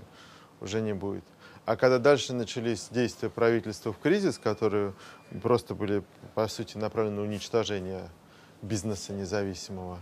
[0.60, 1.24] уже не будет.
[1.66, 4.92] А когда дальше начались действия правительства в кризис, которые
[5.42, 6.02] просто были,
[6.34, 8.08] по сути, направлены на уничтожение
[8.60, 10.00] бизнеса независимого,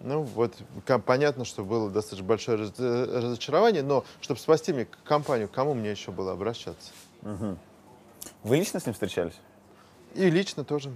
[0.00, 0.54] ну вот
[1.06, 5.90] понятно, что было достаточно большое раз- разочарование, но чтобы спасти мне компанию, к кому мне
[5.90, 6.90] еще было обращаться?
[8.42, 9.38] Вы лично с ним встречались?
[10.14, 10.90] И лично тоже.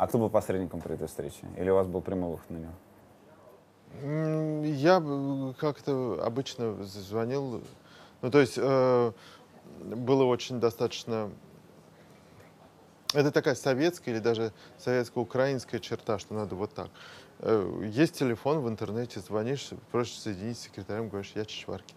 [0.00, 1.46] А кто был посредником при этой встрече?
[1.58, 2.72] Или у вас был прямой выход на него?
[4.64, 4.98] Я
[5.58, 7.60] как-то обычно звонил.
[8.22, 9.12] Ну, то есть э,
[9.82, 11.30] было очень достаточно...
[13.12, 16.88] Это такая советская или даже советско-украинская черта, что надо вот так.
[17.40, 21.96] Э, Есть телефон в интернете, звонишь, просишь соединить с секретарем, говоришь, я Чичваркин.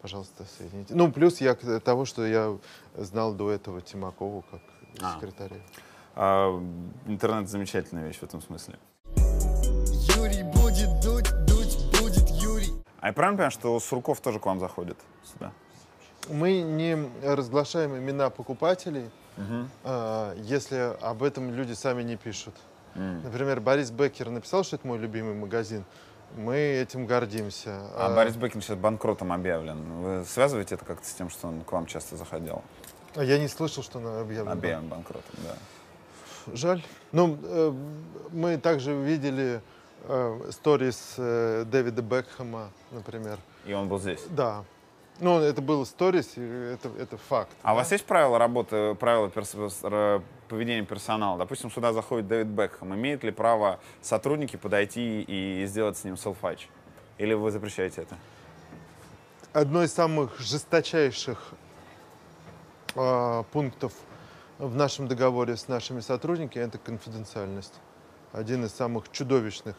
[0.00, 0.94] Пожалуйста, соедините.
[0.94, 2.56] Ну, плюс я к того, что я
[2.96, 4.60] знал до этого Тимакову как
[5.02, 5.16] А.
[5.16, 5.60] секретаря.
[6.14, 6.60] А,
[7.06, 8.78] интернет замечательная вещь в этом смысле.
[10.16, 12.72] Юрий будет дуть, дуть будет Юрий.
[13.00, 15.52] А я правильно понимаю, что Сурков тоже к вам заходит сюда?
[16.28, 19.10] Мы не разглашаем имена покупателей,
[19.84, 22.54] а, если об этом люди сами не пишут.
[22.94, 25.84] Например, Борис Беккер написал, что это мой любимый магазин.
[26.36, 27.80] Мы этим гордимся.
[27.96, 30.02] А Борис Беккер сейчас банкротом объявлен.
[30.02, 32.62] Вы связываете это как-то с тем, что он к вам часто заходил?
[33.14, 34.52] А Я не слышал, что она объявлена.
[34.52, 35.56] Объявлен банкротом, да.
[36.52, 36.82] Жаль.
[37.12, 37.72] Ну, э,
[38.32, 39.60] мы также видели
[40.04, 43.38] э, сторис э, Дэвида Бекхэма, например.
[43.66, 44.20] И он был здесь.
[44.30, 44.64] Да.
[45.20, 47.50] Ну, это был сторис, это, это факт.
[47.62, 49.54] А у вас есть правила работы, правила перс-
[50.48, 51.38] поведения персонала?
[51.38, 52.94] Допустим, сюда заходит Дэвид Бекхэм.
[52.94, 56.68] Имеют ли право сотрудники подойти и сделать с ним селфач?
[57.18, 58.16] Или вы запрещаете это?
[59.52, 61.52] Одно из самых жесточайших
[62.94, 63.92] э, пунктов
[64.68, 67.74] в нашем договоре с нашими сотрудниками это конфиденциальность.
[68.32, 69.74] Один из самых чудовищных.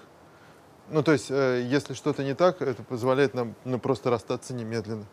[0.89, 5.05] Ну, то есть, э, если что-то не так, это позволяет нам ну, просто расстаться немедленно.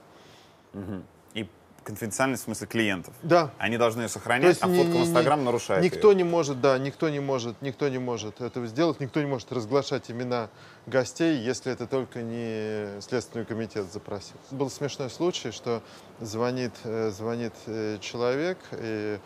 [1.35, 1.49] И
[1.85, 3.15] конфиденциальность в смысле клиентов.
[3.23, 3.53] Да.
[3.59, 6.19] Они должны ее То сохранять, есть а фотка ни- в Инстаграм нарушает Никто её.
[6.19, 10.11] не может, да, никто не может, никто не может этого сделать, никто не может разглашать
[10.11, 10.51] имена
[10.87, 14.37] гостей, если это только не Следственный комитет запросил.
[14.51, 15.83] Был смешной случай, что
[16.21, 19.19] звонит, э, звонит э, человек и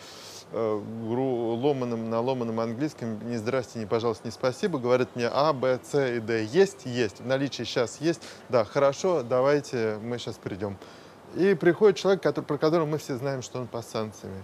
[0.53, 5.99] ломаным, на ломаном английском ни здрасте, ни пожалуйста, ни спасибо, говорит мне А, Б, С
[5.99, 6.45] и Д.
[6.45, 6.87] Есть?
[6.87, 7.21] Есть.
[7.21, 8.23] В наличии сейчас есть.
[8.49, 10.77] Да, хорошо, давайте, мы сейчас придем.
[11.35, 14.43] И приходит человек, который, про которого мы все знаем, что он под санкциями.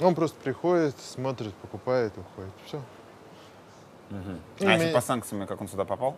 [0.00, 2.52] Он просто приходит, смотрит, покупает, уходит.
[2.66, 2.80] Все.
[4.60, 6.16] А если по санкциям, как он сюда попал?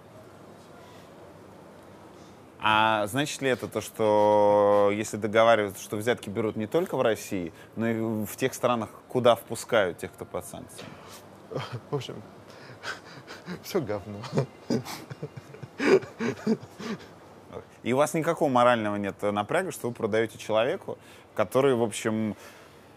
[2.68, 7.52] А значит ли это то, что если договариваются, что взятки берут не только в России,
[7.76, 10.90] но и в тех странах, куда впускают тех, кто под санкциями?
[11.90, 12.20] В общем,
[13.62, 14.18] все говно.
[17.84, 20.98] И у вас никакого морального нет напряга, что вы продаете человеку,
[21.36, 22.34] который, в общем,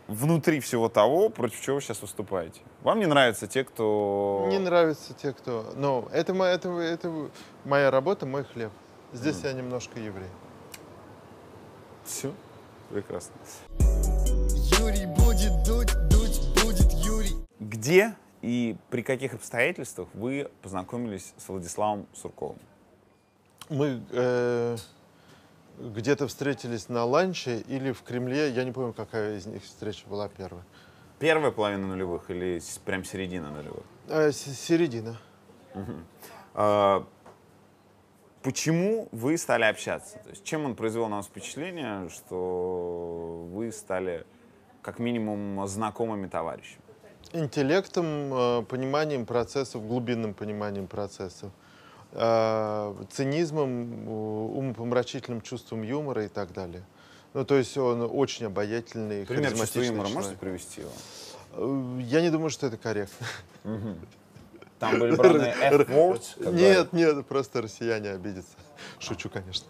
[0.08, 2.60] внутри всего того, против чего вы сейчас выступаете.
[2.82, 4.48] Вам не нравятся те, кто...
[4.50, 5.72] Не нравятся те, кто...
[5.76, 7.30] Но это, мо- это, это
[7.66, 8.72] моя работа, мой хлеб.
[9.12, 10.30] Здесь я немножко еврей.
[12.04, 12.32] Все.
[12.90, 13.34] Прекрасно.
[14.80, 17.36] Юрий будет дуть, дуть будет Юрий.
[17.60, 22.60] Где и при каких обстоятельствах вы познакомились с Владиславом Сурковым?
[23.70, 24.78] Мы э,
[25.80, 28.52] где-то встретились на ланче или в Кремле.
[28.52, 30.66] Я не помню, какая из них встреча была первая.
[31.18, 33.84] Первая половина нулевых или прям середина нулевых?
[34.08, 35.18] Э, середина.
[36.54, 37.06] А,
[38.42, 40.18] Почему вы стали общаться?
[40.20, 44.26] То есть чем он произвел на вас впечатление, что вы стали
[44.82, 46.82] как минимум знакомыми товарищами?
[47.34, 51.52] Интеллектом, э, пониманием процессов, глубинным пониманием процессов,
[52.14, 56.84] э, цинизмом, умопомрачительным чувством юмора и так далее.
[57.34, 60.16] Ну, то есть он очень обаятельный, Пример чувства юмора человек.
[60.16, 60.92] можете привести его?
[61.54, 63.28] Э, Я не думаю, что это корректно.
[64.80, 66.54] Там были браны F-words?
[66.54, 68.56] Нет, нет, просто россияне обидятся.
[69.00, 69.68] Шучу, конечно.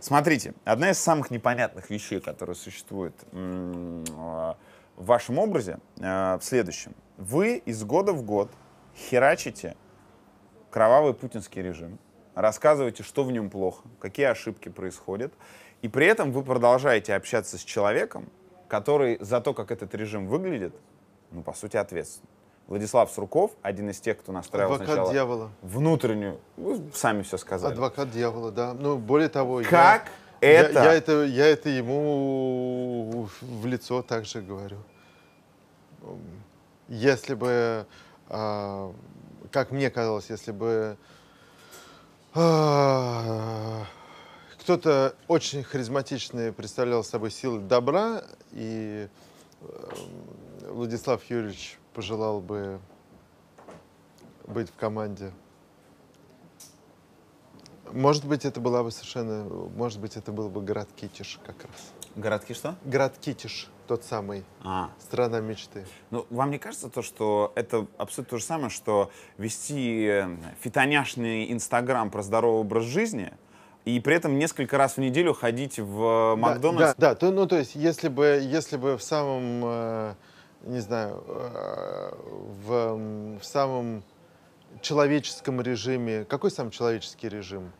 [0.00, 4.54] Смотрите, одна из самых непонятных вещей, которые существуют м, э,
[4.96, 6.94] в вашем образе, э, в следующем.
[7.16, 8.50] Вы из года в год
[8.94, 9.76] херачите
[10.70, 11.98] кровавый путинский режим,
[12.34, 15.32] рассказываете, что в нем плохо, какие ошибки происходят,
[15.80, 18.28] и при этом вы продолжаете общаться с человеком,
[18.68, 20.74] который за то, как этот режим выглядит,
[21.30, 22.28] ну, по сути, ответственен.
[22.66, 25.50] Владислав Сурков, один из тех, кто настраивал Адвокат сначала дьявола.
[25.60, 27.72] внутреннюю, вы сами все сказали.
[27.72, 28.72] Адвокат дьявола, да.
[28.72, 30.08] Ну, более того, я- Как
[30.40, 30.82] я, это?
[30.82, 34.78] Я, это, я это ему в лицо также говорю.
[36.88, 37.86] Если бы,
[38.28, 38.92] а,
[39.50, 40.96] как мне казалось, если бы
[42.34, 43.84] а,
[44.58, 49.08] кто-то очень харизматичный представлял собой силы добра, и
[49.60, 49.66] э,
[50.68, 52.80] Владислав Юрьевич пожелал бы
[54.46, 55.32] быть в команде
[57.94, 59.44] может быть, это была бы совершенно...
[59.44, 61.92] Может быть, это был бы город Китиш как раз.
[62.16, 62.74] Городки что?
[62.84, 64.44] Город Китиш, тот самый.
[64.64, 65.86] А, Страна мечты.
[66.10, 71.52] Ну, вам не кажется то, что это абсолютно то же самое, что вести э, фитоняшный
[71.52, 73.32] инстаграм про здоровый образ жизни
[73.84, 76.94] и при этом несколько раз в неделю ходить в Да, Макдональдс?
[76.96, 80.14] Да, да, то, ну, то есть, если бы, если бы в самом, э,
[80.64, 82.10] не знаю, э,
[82.66, 84.02] в, в самом
[84.80, 86.24] человеческом режиме...
[86.24, 87.72] Какой самый человеческий режим?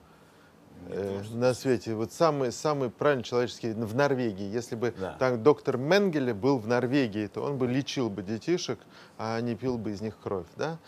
[0.89, 1.95] э, на свете.
[1.95, 4.45] Вот самый, самый правильный человеческий в Норвегии.
[4.51, 5.17] Если бы Да.
[5.19, 8.79] так доктор Менгеле был в Норвегии, то он бы лечил бы детишек,
[9.19, 10.47] а не пил бы из них кровь.
[10.57, 10.79] Да?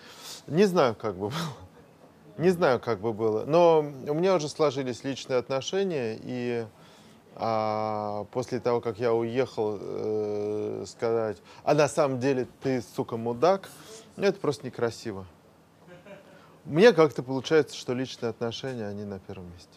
[0.46, 1.32] Не знаю, как бы было.
[2.38, 3.46] Не знаю, как бы было.
[3.46, 6.66] Но у меня уже сложились личные отношения, и
[7.38, 13.68] а, после того, как я уехал, э, сказать, а на самом деле ты, сука, мудак,
[14.16, 15.26] ну, это просто некрасиво.
[16.64, 19.68] Мне как-то получается, что личные отношения, они на первом месте.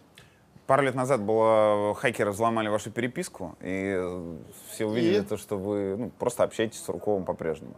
[0.66, 4.00] Пару лет назад было, хакеры взломали вашу переписку, и
[4.72, 5.22] все увидели И?
[5.22, 7.74] то, что вы ну, просто общаетесь с Руковым по-прежнему.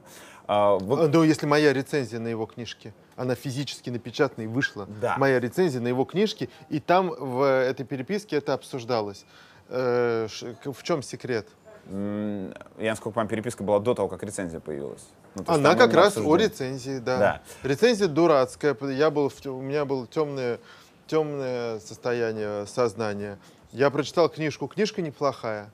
[0.45, 4.87] А, вы- А, Ну, если моя рецензия на его книжке, она физически напечатана и вышла,
[5.01, 5.15] Да.
[5.17, 9.25] моя рецензия на его книжке, и там в этой переписке это обсуждалось.
[9.71, 10.27] Э,
[10.65, 11.47] в чем секрет?
[11.87, 15.03] я, насколько понимаю, переписка была до того, как рецензия появилась.
[15.33, 16.47] Ну, то Она как раз о обсуждение.
[16.47, 17.17] рецензии, да.
[17.17, 17.41] Да.
[17.63, 18.77] Рецензия дурацкая.
[18.89, 20.59] Я был в у меня было темное,
[21.07, 23.39] темное состояние сознания.
[23.71, 24.67] Я прочитал книжку.
[24.67, 25.71] Книжка неплохая.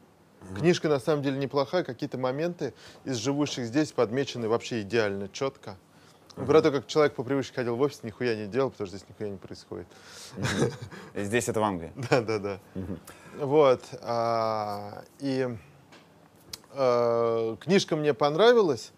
[0.56, 1.84] Книжка на самом деле неплохая.
[1.84, 2.74] Какие-то моменты
[3.04, 5.76] из живущих здесь подмечены вообще идеально, четко.
[6.38, 8.98] Ну, Про то, как человек по привычке ходил в офис, нихуя не делал, потому что
[8.98, 9.88] здесь нихуя не происходит.
[11.16, 11.92] Здесь это в Англии.
[12.10, 12.60] Да, да, да.
[13.40, 13.84] Вот.
[14.02, 15.50] а, и
[16.74, 18.92] э, книжка мне понравилась.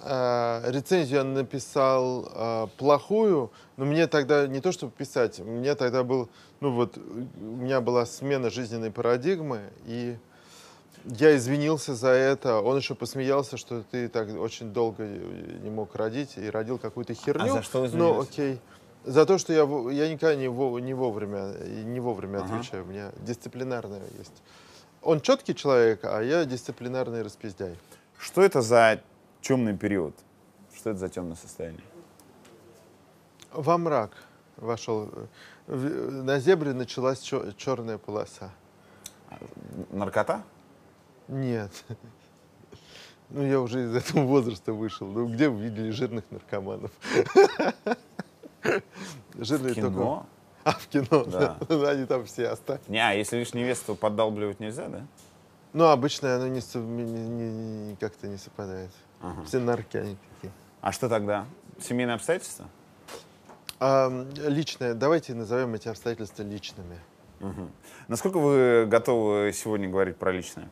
[0.00, 6.04] А, рецензию я написал а, плохую, но мне тогда не то чтобы писать, мне тогда
[6.04, 6.28] был,
[6.60, 7.00] ну вот, у
[7.40, 10.16] меня была смена жизненной парадигмы, и
[11.04, 12.60] я извинился за это.
[12.60, 17.44] Он еще посмеялся, что ты так очень долго не мог родить и родил какую-то херню.
[17.44, 18.60] А за что вы Ну, окей.
[19.04, 22.56] За то, что я, я никогда не, во- не вовремя, не вовремя Ага.
[22.56, 22.84] отвечаю.
[22.84, 24.42] У меня дисциплинарная есть.
[25.02, 27.76] Он четкий человек, а я дисциплинарный распиздяй.
[28.18, 29.00] Что это за
[29.40, 30.14] темный период?
[30.76, 31.82] Что это за темное состояние?
[33.52, 34.10] Во мрак
[34.56, 35.08] вошел.
[35.66, 37.20] На зебре началась
[37.56, 38.50] черная полоса.
[39.90, 40.42] Наркота?
[41.28, 41.70] Нет.
[43.30, 45.06] Ну, я уже из этого возраста вышел.
[45.06, 46.90] Ну, где вы видели жирных наркоманов?
[49.34, 49.90] Жирные только...
[49.90, 50.26] Кино?
[50.64, 51.58] А, в кино, Да.
[51.68, 51.90] да.
[51.90, 52.80] Они там все остались.
[52.88, 55.06] Не, а если лишь невесту поддалбливать нельзя, да?
[55.74, 57.50] Ну, обычно оно не, не- не-
[57.90, 58.90] не- как-то не совпадает.
[59.20, 59.44] Ага.
[59.44, 60.52] Все нарки они такие.
[60.80, 61.44] А что тогда?
[61.80, 62.66] Семейные обстоятельства?
[63.78, 66.98] А, личное, давайте назовем эти обстоятельства личными.
[67.40, 67.70] Мгм.
[68.08, 70.68] Насколько вы готовы сегодня говорить про личное?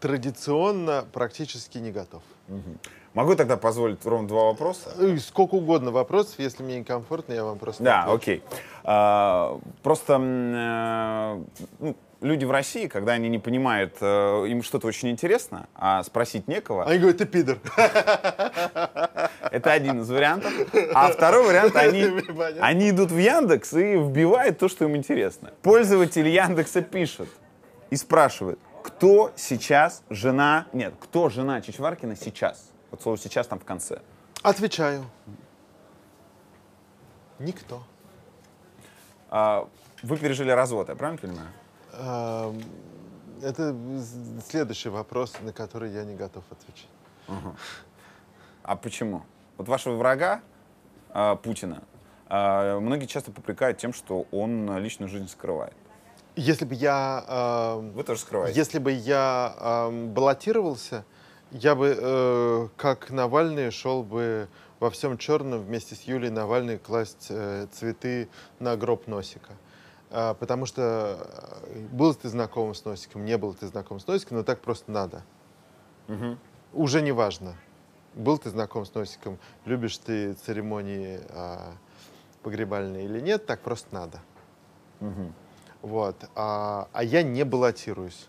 [0.00, 2.22] Традиционно практически не готов.
[3.12, 4.90] Могу тогда позволить ровно два вопроса?
[5.00, 7.82] И сколько угодно вопросов, если мне некомфортно, я вам просто...
[7.82, 8.16] Да, отвечу.
[8.16, 8.42] окей.
[8.84, 11.42] А, просто э,
[11.80, 16.46] ну, люди в России, когда они не понимают, э, им что-то очень интересно, а спросить
[16.46, 17.58] некого, Они говорят, ты пидор.
[19.50, 20.52] это один из вариантов.
[20.94, 22.06] А второй вариант, они,
[22.60, 25.50] они идут в Яндекс и вбивают то, что им интересно.
[25.62, 27.28] Пользователь Яндекса пишет
[27.90, 30.66] и спрашивает, кто сейчас жена...
[30.72, 32.70] Нет, кто жена Чичваркина сейчас?
[32.90, 34.00] Вот слово «сейчас» там в конце.
[34.42, 35.04] Отвечаю.
[37.38, 37.82] Никто.
[39.28, 39.68] А,
[40.02, 41.48] вы пережили развод, я правильно понимаю?
[41.92, 42.54] А,
[43.42, 43.74] Это
[44.48, 46.88] следующий вопрос, на который я не готов отвечать.
[48.62, 49.22] А почему?
[49.56, 50.42] Вот вашего врага,
[51.10, 51.82] а, Путина,
[52.26, 55.74] а, многие часто попрекают тем, что он личную жизнь скрывает.
[56.36, 58.58] Если бы я, а, Вы тоже скрываете.
[58.58, 61.04] если бы я а, баллотировался,
[61.50, 67.26] я бы, э, как Навальный, шел бы во всем черном вместе с Юлией Навальной класть
[67.28, 68.28] э, цветы
[68.60, 69.54] на гроб Носика.
[70.10, 71.18] А, потому что
[71.66, 74.90] э, был ты знаком с Носиком, не был ты знаком с Носиком, но так просто
[74.90, 75.22] надо.
[76.72, 77.56] Уже не важно,
[78.14, 81.72] был ты знаком с Носиком, любишь ты церемонии а,
[82.42, 84.20] погребальные или нет, так просто надо.
[85.82, 86.16] Вот.
[86.34, 88.28] А, а я не баллотируюсь.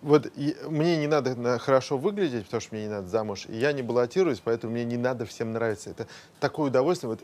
[0.00, 3.46] Вот и мне не надо на- хорошо выглядеть, потому что мне не надо замуж.
[3.48, 5.90] И я не баллотируюсь, поэтому мне не надо всем нравиться.
[5.90, 6.06] Это
[6.40, 7.10] такое удовольствие.
[7.10, 7.20] Вот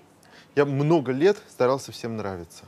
[0.57, 2.65] я много лет старался всем нравиться.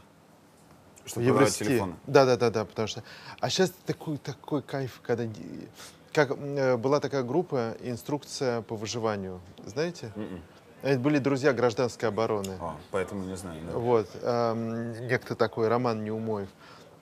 [1.04, 1.64] Чтобы Евросети.
[1.64, 1.94] телефоны.
[2.06, 3.02] Да, да, да, да, потому что.
[3.40, 5.28] А сейчас такой такой кайф, когда
[6.12, 10.12] как э, была такая группа инструкция по выживанию, знаете?
[10.82, 12.56] Это были друзья гражданской обороны.
[12.60, 13.60] А, поэтому не знаю.
[13.64, 13.78] да.
[13.78, 16.48] Вот, эм, некто такой, Роман Неумоев.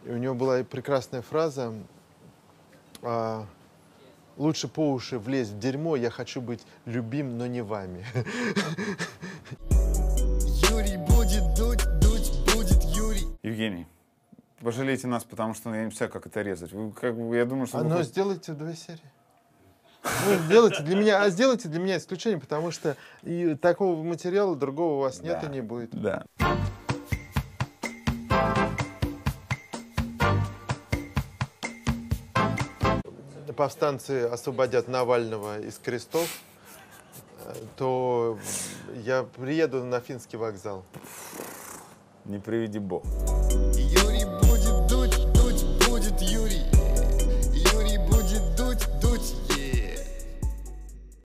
[0.04, 1.72] И у него была прекрасная фраза
[3.02, 3.46] а,
[4.36, 8.04] «Лучше по уши влезть в дерьмо, я хочу быть любим, но не вами».
[10.70, 13.26] Юрий будет дуть, дуть будет Юрий.
[13.42, 13.86] Евгений,
[14.60, 16.72] пожалейте нас, потому что я не знаю, как это резать.
[16.72, 17.78] Вы, как, я думаю, что...
[17.78, 19.00] А вы ну, сделайте две серии.
[20.02, 24.94] Ну, сделайте для меня, а сделайте для меня исключение, потому что и такого материала другого
[24.94, 25.48] у вас нет Да.
[25.48, 25.90] и не будет.
[25.90, 26.24] Да.
[33.56, 36.28] Повстанцы освободят Навального из крестов.
[37.76, 38.38] то
[38.94, 40.84] я приеду на финский вокзал.
[42.24, 43.02] Не приведи бог.